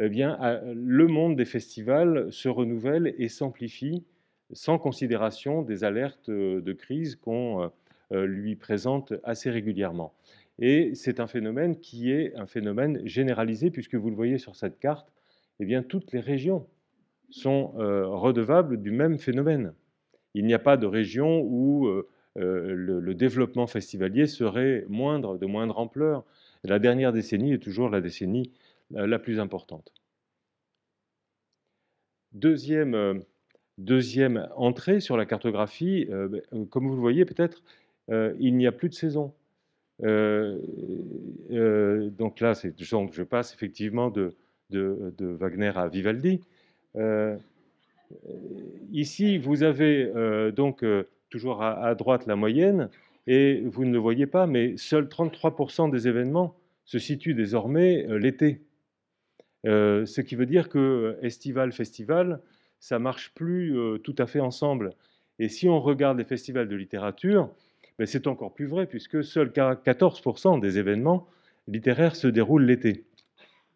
[0.00, 4.04] eh bien, le monde des festivals se renouvelle et s'amplifie
[4.52, 7.70] sans considération des alertes de crise qu'on
[8.10, 10.12] lui présente assez régulièrement.
[10.58, 14.78] Et c'est un phénomène qui est un phénomène généralisé, puisque vous le voyez sur cette
[14.78, 15.12] carte,
[15.60, 16.66] eh bien, toutes les régions
[17.30, 19.74] sont redevables du même phénomène.
[20.34, 21.88] Il n'y a pas de région où
[22.36, 26.24] le, le, développement festivalier serait moindre, de moindre ampleur.
[26.64, 28.50] La dernière décennie est toujours la décennie
[28.96, 29.92] euh, la plus importante.
[32.32, 33.14] Deuxième, euh,
[34.56, 37.62] entrée sur la cartographie, euh, ben, comme vous le voyez peut-être,
[38.38, 39.32] il n'y a plus de saison.
[40.00, 40.10] donc
[42.40, 44.36] là, je passe effectivement de,
[44.70, 46.42] Wagner à Vivaldi.
[48.92, 50.10] Ici, vous avez
[50.54, 50.84] donc
[51.30, 52.88] toujours à, droite la moyenne,
[53.26, 58.60] et vous ne le voyez pas, mais seuls 33% des événements se situent désormais l'été.
[59.66, 62.40] Euh, ce qui veut dire que euh, estival, festival,
[62.80, 64.90] ça marche plus euh, tout à fait ensemble.
[65.38, 67.50] Et si on regarde les festivals de littérature,
[67.98, 71.26] ben, c'est encore plus vrai puisque seuls 14% des événements
[71.66, 73.06] littéraires se déroulent l'été.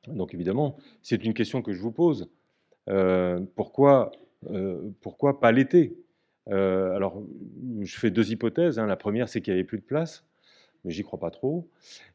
[0.09, 2.31] Donc évidemment, c'est une question que je vous pose.
[3.55, 4.13] Pourquoi,
[5.01, 5.97] pourquoi pas l'été?
[6.47, 7.23] Alors,
[7.81, 8.79] je fais deux hypothèses.
[8.79, 8.87] Hein.
[8.87, 10.25] La première, c'est qu'il n'y avait plus de place,
[10.85, 11.69] mais j'y crois pas trop.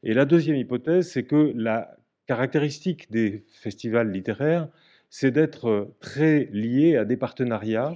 [0.03, 1.95] Et la deuxième hypothèse, c'est que la
[2.27, 4.69] caractéristique des festivals littéraires,
[5.09, 7.93] c'est d'être euh, très lié à des partenariats.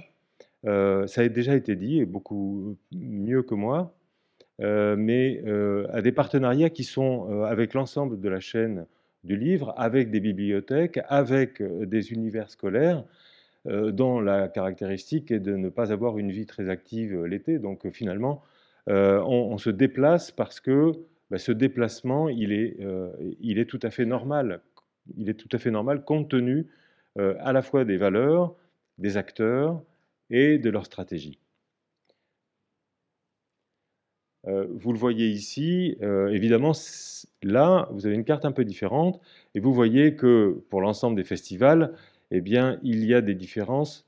[0.66, 3.94] Euh, ça a déjà été dit, et beaucoup mieux que moi,
[4.60, 5.42] euh, mais
[5.92, 8.86] à des partenariats qui sont avec l'ensemble de la chaîne
[9.28, 13.04] du livre, avec des bibliothèques, avec des univers scolaires,
[13.64, 17.58] dont la caractéristique est de ne pas avoir une vie très active l'été.
[17.58, 18.42] Donc finalement,
[18.86, 20.92] on, se déplace parce que
[21.30, 23.10] bah, ce déplacement, il est, euh,
[23.40, 24.62] il est tout à fait normal.
[25.16, 26.66] Il est tout à fait normal compte tenu
[27.18, 28.54] euh, à la fois des valeurs,
[28.98, 29.82] des acteurs
[30.30, 31.38] et de leur stratégie.
[34.46, 35.96] Euh, vous le voyez ici,
[36.30, 36.72] évidemment,
[37.42, 39.20] là, vous avez une carte un peu différente,
[39.54, 41.94] et vous voyez que pour l'ensemble des festivals,
[42.30, 44.06] eh bien, il y a des différences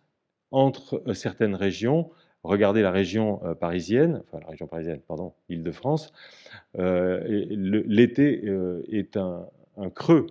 [0.51, 2.11] entre certaines régions,
[2.43, 6.13] Regardez la région euh, parisienne, enfin la région parisienne, pardon, Île-de-France.
[6.79, 9.47] Euh, l'été euh, est un,
[9.95, 10.27] creux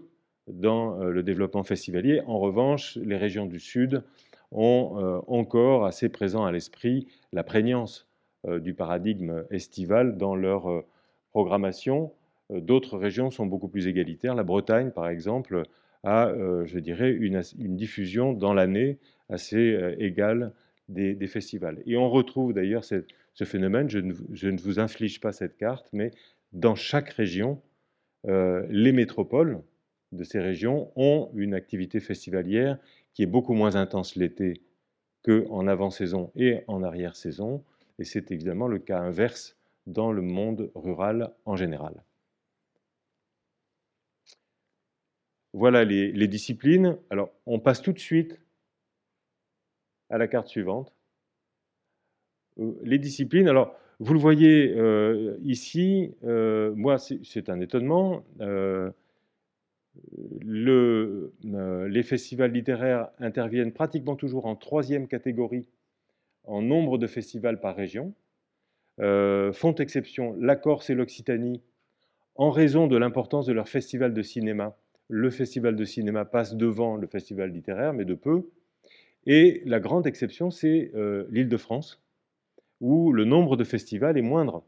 [0.48, 2.22] dans le développement festivalier.
[2.28, 4.04] En revanche, les régions du Sud
[4.52, 8.09] ont encore assez présent à l'esprit la prégnance
[8.48, 10.84] du paradigme estival dans leur
[11.32, 12.14] programmation.
[12.50, 14.36] D'autres régions sont beaucoup plus égalitaires.
[14.36, 15.64] La Bretagne, par exemple,
[16.04, 16.34] a,
[16.66, 17.42] je dirais, une,
[17.76, 18.98] diffusion dans l'année
[19.30, 20.54] assez égale
[20.90, 21.82] des, festivals.
[21.86, 23.04] Et on retrouve d'ailleurs ce,
[23.44, 26.12] phénomène, je ne, vous inflige pas cette carte, mais
[26.52, 27.62] dans chaque région,
[28.28, 29.62] euh, les métropoles
[30.12, 32.78] de ces régions ont une activité festivalière
[33.14, 34.62] qui est beaucoup moins intense l'été
[35.24, 37.64] qu'en avant-saison et en arrière-saison.
[38.00, 42.04] Et c'est évidemment le cas inverse dans le monde rural en général.
[45.54, 46.98] Voilà les, disciplines.
[47.10, 48.40] Alors, on passe tout de suite
[50.10, 50.94] à la carte suivante.
[52.60, 58.24] Euh, les disciplines, alors vous le voyez euh, ici, euh, moi c'est un étonnement.
[60.46, 65.68] Le, les festivals littéraires interviennent pratiquement toujours en troisième catégorie
[66.50, 68.14] en nombre de festivals par région.
[68.98, 71.62] font exception la Corse et l'Occitanie
[72.40, 74.78] en raison de l'importance de leur festival de cinéma.
[75.10, 78.50] Le festival de cinéma passe devant le festival littéraire, mais de peu.
[79.26, 82.02] Et la grande exception, c'est euh, l'île de France,
[82.80, 84.64] où le nombre de festivals est moindre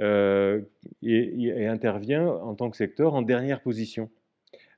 [0.00, 0.60] euh,
[1.02, 4.10] et, intervient en tant que secteur en dernière position.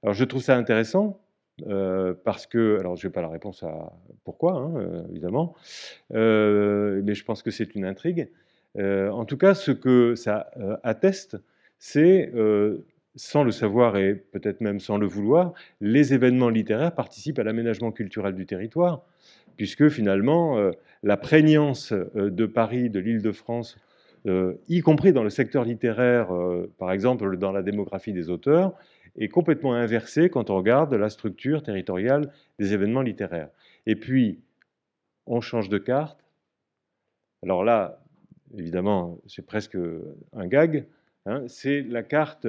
[0.04, 1.20] Alors je trouve ça intéressant
[1.68, 3.92] euh, parce que, alors je n'ai pas la réponse à
[4.24, 5.54] pourquoi, hein, évidemment,
[6.10, 8.28] mais je pense que c'est une intrigue.
[8.78, 10.50] en tout cas, ce que ça
[10.82, 11.36] atteste,
[11.78, 12.32] c'est
[13.16, 17.92] sans le savoir et peut-être même sans le vouloir, les événements littéraires participent à l'aménagement
[17.92, 19.02] culturel du territoire,
[19.56, 20.70] puisque finalement, euh,
[21.02, 23.78] la prégnance euh, de Paris, de l'Île-de-France,
[24.26, 26.28] euh, y compris dans le secteur littéraire,
[26.78, 28.72] par exemple dans la démographie des auteurs,
[29.18, 33.50] est complètement inversée quand on regarde la structure territoriale des événements littéraires.
[33.86, 34.40] Et puis,
[35.26, 36.18] on change de carte.
[37.42, 38.02] Alors là,
[38.56, 39.76] évidemment, c'est presque
[40.32, 40.86] un gag.
[41.26, 42.46] hein, c'est la carte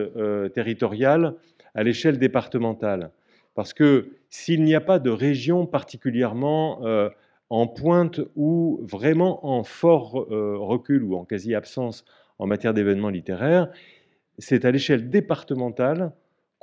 [0.54, 1.36] territoriale
[1.76, 3.12] à l'échelle départementale.
[3.56, 6.82] Parce que s'il n'y a pas de région particulièrement
[7.50, 12.06] en pointe ou vraiment en fort recul ou en quasi-absence
[12.40, 13.70] en matière d'événements littéraires,
[14.40, 16.12] c'est à l'échelle départementale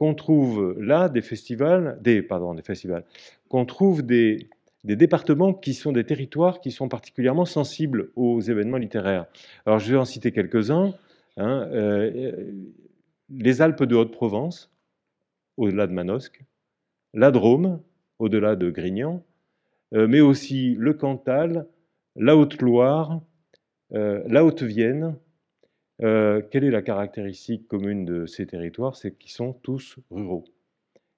[0.00, 3.04] qu'on trouve là des festivals, des, pardon, des festivals,
[3.50, 4.48] qu'on trouve des,
[4.82, 9.26] départements qui sont des territoires qui sont particulièrement sensibles aux événements littéraires.
[9.66, 10.94] Alors je vais en citer quelques-uns.
[11.36, 12.50] Hein, euh,
[13.28, 14.72] les Alpes de Haute-Provence,
[15.58, 16.44] au-delà de Manosque,
[17.12, 17.82] la Drôme,
[18.18, 19.22] au-delà de Grignan,
[19.92, 21.66] euh, mais aussi le Cantal,
[22.16, 23.20] la Haute-Loire,
[23.92, 25.14] euh, la Haute-Vienne,
[26.02, 28.96] euh, quelle est la caractéristique commune de ces territoires?
[28.96, 30.44] C'est qu'ils sont tous ruraux.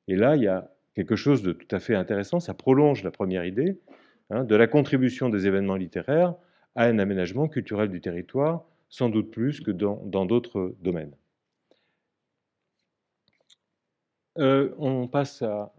[0.09, 3.11] Et là, il y a quelque chose de tout à fait intéressant, ça prolonge la
[3.11, 3.79] première idée
[4.31, 6.35] hein, de la contribution des événements littéraires
[6.75, 11.15] à un aménagement culturel du territoire, sans doute plus que dans d'autres domaines.
[14.39, 15.73] Euh, on passe à...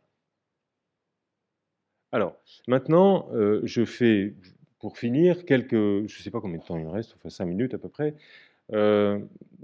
[2.11, 2.35] Alors,
[2.67, 4.35] maintenant, euh, je fais,
[4.79, 5.73] pour finir, quelques...
[5.73, 7.89] Je ne sais pas combien de temps il me reste, enfin cinq minutes à peu
[7.89, 8.15] près.
[8.71, 9.19] Euh,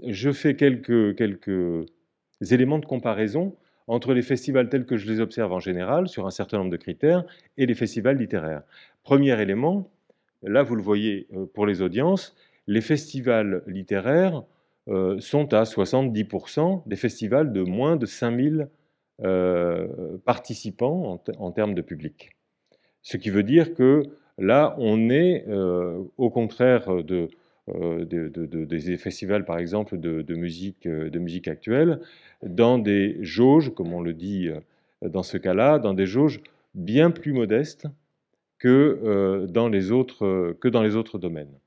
[0.06, 1.86] je fais quelques,
[2.50, 6.30] éléments de comparaison entre les festivals tels que je les observe en général, sur un
[6.30, 7.24] certain nombre de critères,
[7.56, 8.62] et les festivals littéraires.
[9.02, 9.90] Premier élément,
[10.42, 12.36] là vous le voyez euh, pour les audiences,
[12.66, 14.44] les festivals littéraires
[14.88, 18.68] euh, sont à 70% des festivals de moins de 5000
[20.24, 22.30] participants en, termes de public.
[23.02, 24.02] Ce qui veut dire que
[24.38, 25.44] là, on est,
[26.16, 27.28] au contraire de,
[27.68, 32.00] euh, des festivals, par exemple, de, musique, euh, de musique actuelle,
[32.42, 36.40] dans des jauges, comme on le dit euh, dans ce cas-là, dans des jauges
[36.74, 37.86] bien plus modestes
[38.58, 41.58] que, dans les autres, que dans les autres domaines.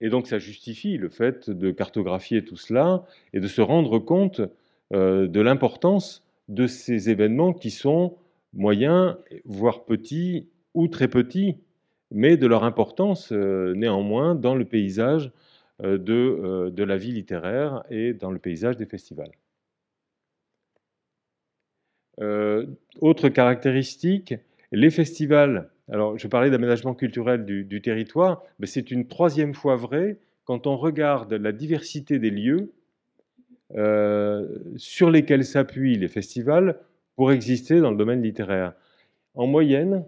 [0.00, 4.40] Et donc ça justifie le fait de cartographier tout cela et de se rendre compte
[4.90, 8.16] de l'importance de ces événements qui sont
[8.54, 11.58] moyens, voire petits ou très petits,
[12.10, 15.30] mais de leur importance euh, néanmoins dans le paysage
[15.82, 19.32] euh, euh, de, la vie littéraire et dans le paysage des festivals.
[23.00, 24.34] autre caractéristique,
[24.72, 30.18] les festivals, alors je parlais d'aménagement culturel du, territoire, mais c'est une troisième fois vrai
[30.44, 32.72] quand on regarde la diversité des lieux
[34.76, 36.80] sur lesquels s'appuient les festivals
[37.14, 38.72] pour exister dans le domaine littéraire.
[39.34, 40.04] En moyenne,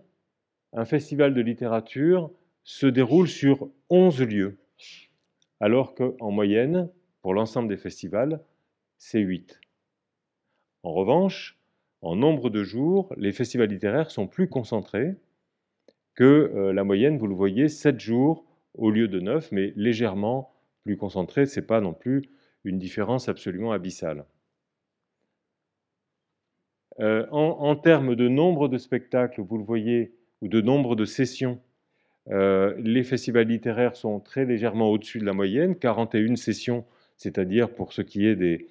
[0.72, 2.30] un festival de littérature
[2.64, 4.58] se déroule sur 11 lieux,
[5.60, 6.90] alors qu'en moyenne,
[7.22, 8.40] pour l'ensemble des festivals,
[8.98, 9.60] c'est 8.
[10.82, 11.58] En revanche,
[12.02, 15.16] en nombre de jours, les festivals littéraires sont plus concentrés
[16.14, 18.44] que euh, la moyenne, vous le voyez, 7 jours
[18.74, 20.52] au lieu de 9, mais légèrement
[20.84, 21.46] plus concentrés.
[21.46, 22.22] Ce n'est pas non plus
[22.64, 24.24] une différence absolument abyssale.
[26.98, 30.12] Euh, en, termes de nombre de spectacles, vous le voyez,
[30.42, 31.60] ou de nombre de sessions,
[32.30, 36.84] euh, les festivals littéraires sont très légèrement au-dessus de la moyenne, 41 sessions,
[37.16, 38.68] c'est-à-dire pour ce qui est des,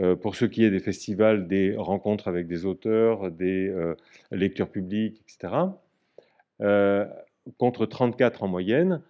[0.00, 3.94] euh, pour ce qui est des festivals, des rencontres avec des auteurs, des euh,
[4.30, 5.54] lectures publiques, etc.,
[7.58, 9.02] contre 34 en moyenne.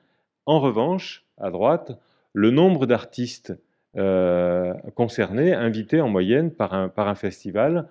[0.47, 1.93] En revanche, à droite,
[2.33, 3.53] le nombre d'artistes
[4.95, 7.91] concernés, invités en moyenne par un, par un festival,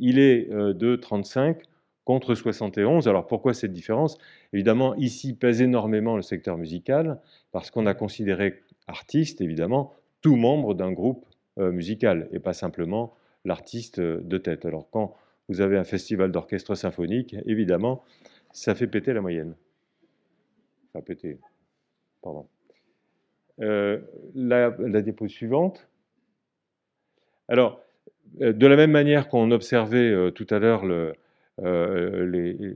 [0.00, 1.62] il est de 35
[2.06, 3.08] contre 71.
[3.08, 4.16] Alors pourquoi cette différence?
[4.54, 9.92] Évidemment, ici pèse énormément le secteur musical, parce qu'on a considéré artiste, évidemment,
[10.22, 11.26] tout membre d'un groupe
[11.58, 14.64] euh, musical, et pas simplement l'artiste de tête.
[14.64, 15.16] Alors quand
[15.48, 18.04] vous avez un festival d'orchestre symphonique, évidemment,
[18.52, 19.56] ça fait péter la moyenne.
[20.94, 21.38] Enfin, péter,
[22.22, 22.46] pardon.
[23.60, 24.00] Euh,
[24.36, 25.88] la, la dépôt suivante.
[27.48, 27.80] Alors,
[28.42, 31.14] euh, de la même manière qu'on observait tout à l'heure le,
[31.62, 32.74] euh,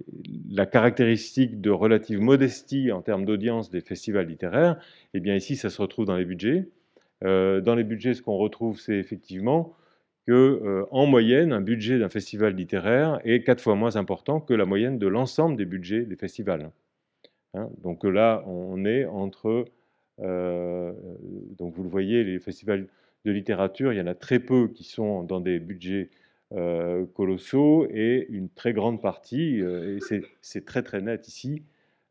[0.49, 4.81] la caractéristique de relative modestie en termes d'audience des festivals littéraires,
[5.13, 6.69] eh bien ici, ça se retrouve dans les budgets.
[7.23, 9.75] Euh, dans les budgets, ce qu'on retrouve, c'est effectivement
[10.27, 14.55] que, euh, en moyenne, un budget d'un festival littéraire est quatre fois moins important que
[14.55, 16.71] la moyenne de l'ensemble des budgets des festivals.
[17.53, 19.67] Hein, donc là, on est entre,
[20.19, 22.87] donc vous le voyez, les festivals
[23.27, 26.11] de littérature, il y en a très peu qui sont dans des budgets
[27.15, 31.63] colossaux et une très grande partie, euh, et c'est très très net ici,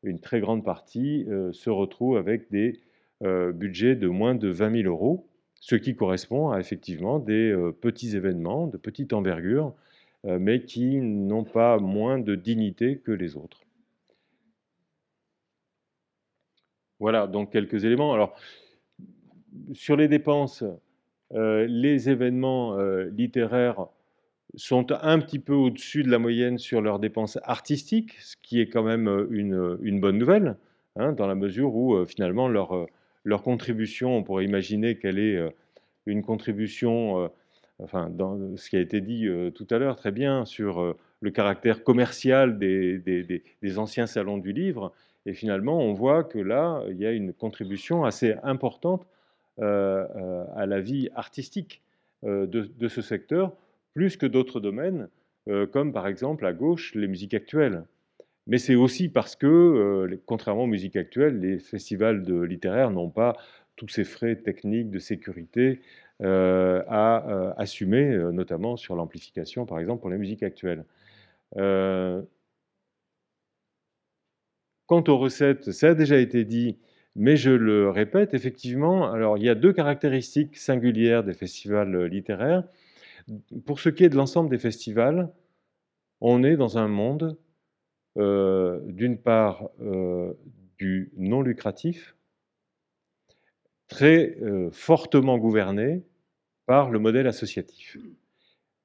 [0.04, 2.80] une très grande partie euh, se retrouve avec des
[3.22, 5.28] budgets de moins de 20 000 euros,
[5.60, 9.74] ce qui correspond à effectivement des petits événements de petite envergure,
[10.24, 13.66] mais qui n'ont pas moins de dignité que les autres.
[17.02, 18.14] Voilà, donc quelques éléments.
[18.14, 18.40] Alors,
[19.74, 20.64] sur les dépenses,
[21.32, 22.78] les événements
[23.10, 23.90] littéraires
[24.56, 28.68] sont un petit peu au-dessus de la moyenne sur leurs dépenses artistiques, ce qui est
[28.68, 30.58] quand même une, bonne nouvelle,
[30.96, 32.88] hein, dans la mesure où finalement leur,
[33.44, 35.40] contribution, on pourrait imaginer qu'elle est
[36.08, 37.30] une contribution,
[37.80, 41.84] enfin, dans ce qui a été dit tout à l'heure très bien sur le caractère
[41.84, 44.92] commercial des, anciens salons du livre,
[45.26, 49.06] et finalement on voit que là, il y a une contribution assez importante
[49.60, 51.84] à la vie artistique
[52.24, 53.54] de ce secteur
[54.00, 55.10] plus que d'autres domaines,
[55.50, 57.84] euh, comme par exemple à gauche les musiques actuelles.
[58.48, 63.10] Mais c'est aussi parce que, euh, contrairement aux musiques actuelles, les festivals de littéraires n'ont
[63.10, 63.36] pas
[63.76, 65.82] tous ces frais techniques de sécurité
[66.24, 70.86] euh, à assumer, notamment sur l'amplification, par exemple, pour les musiques actuelles.
[74.88, 76.78] Quant aux recettes, ça a déjà été dit,
[77.16, 82.64] mais je le répète, effectivement, alors il y a deux caractéristiques singulières des festivals littéraires.
[83.66, 85.32] Pour ce qui est de l'ensemble des festivals,
[86.22, 87.38] on est dans un monde,
[88.18, 90.34] euh, d'une part, euh,
[90.78, 92.16] du non lucratif,
[93.88, 96.04] très euh, fortement gouverné
[96.66, 97.98] par le modèle associatif.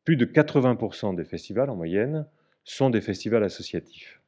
[0.04, 2.26] Plus de 80% des festivals, en moyenne,
[2.64, 4.20] sont des festivals associatifs.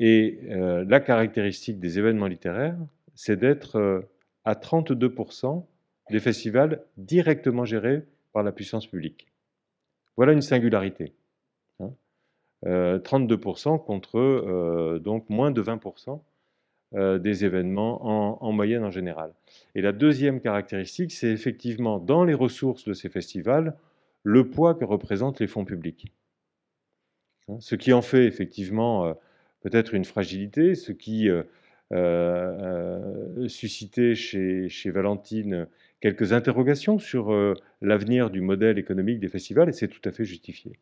[0.00, 2.78] Et la caractéristique des événements littéraires,
[3.16, 4.06] c'est d'être
[4.44, 5.66] à 32%
[6.10, 9.28] des festivals directement gérés par la puissance publique.
[10.16, 11.12] Voilà une singularité.
[12.64, 13.74] 32% hein.
[13.74, 16.20] euh, contre euh, donc moins de 20%
[16.94, 19.32] euh, des événements en, moyenne en général.
[19.74, 23.76] Et la deuxième caractéristique, c'est effectivement dans les ressources de ces festivals,
[24.24, 26.12] le poids que représentent les fonds publics.
[27.48, 27.58] Hein.
[27.60, 29.14] ce qui en fait effectivement
[29.60, 31.28] peut-être une fragilité, ce qui
[33.48, 35.68] suscitait chez, chez Valentine
[36.00, 40.24] quelques interrogations sur euh, l'avenir du modèle économique des festivals, et c'est tout à fait
[40.24, 40.78] justifié.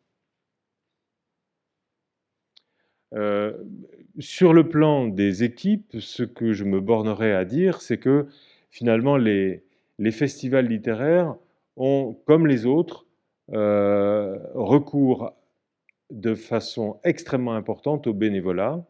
[3.13, 3.53] Euh,
[4.19, 8.27] sur le plan des équipes, ce que je me bornerai à dire, c'est que
[8.69, 9.63] finalement les,
[10.11, 11.35] festivals littéraires
[11.77, 13.05] ont, comme les autres,
[13.53, 15.33] euh, recours
[16.11, 18.85] de façon extrêmement importante au bénévolat.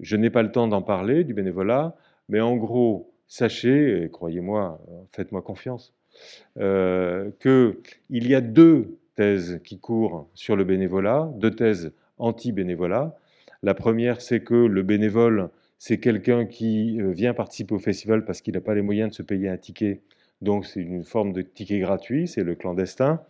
[0.00, 1.96] Je n'ai pas le temps d'en parler du bénévolat,
[2.28, 4.80] mais en gros, sachez, croyez-moi,
[5.12, 5.94] faites-moi confiance,
[6.58, 13.16] euh, qu'il y a deux thèses qui courent sur le bénévolat, deux thèses anti-bénévolat.
[13.62, 18.40] La première, c'est que le bénévole, c'est quelqu'un qui euh, vient participer au festival parce
[18.40, 20.00] qu'il n'a pas les moyens de se payer un ticket,
[20.42, 23.20] donc c'est une forme de ticket gratuit, c'est le clandestin.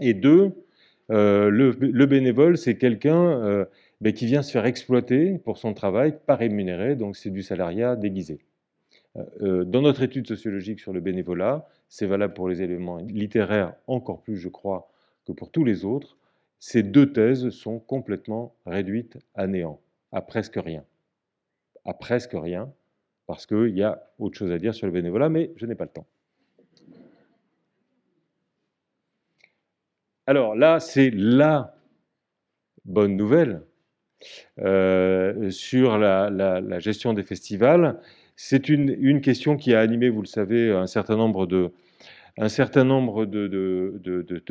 [0.00, 0.52] Et deux,
[1.10, 3.64] euh, le, bénévole, c'est quelqu'un euh,
[4.00, 7.96] ben, qui vient se faire exploiter pour son travail, pas rémunéré, donc c'est du salariat
[7.96, 8.38] déguisé.
[9.16, 13.74] Euh, euh, dans notre étude sociologique sur le bénévolat, c'est valable pour les éléments littéraires
[13.86, 14.90] encore plus, je crois,
[15.26, 16.16] que pour tous les autres,
[16.58, 19.80] ces deux thèses sont complètement réduites à néant,
[20.12, 20.84] à presque rien.
[21.84, 22.72] À presque rien,
[23.26, 25.84] parce qu'il y a autre chose à dire sur le bénévolat, mais je n'ai pas
[25.84, 26.06] le temps.
[30.26, 31.74] Alors là, c'est la
[32.84, 33.62] bonne nouvelle
[34.58, 38.00] euh, sur la, gestion des festivals.
[38.42, 41.74] C'est une, question qui a animé, vous le savez, un certain nombre de,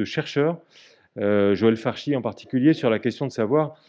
[0.04, 0.60] chercheurs,
[1.18, 3.82] euh, Joël Farchi en particulier, sur la question de savoir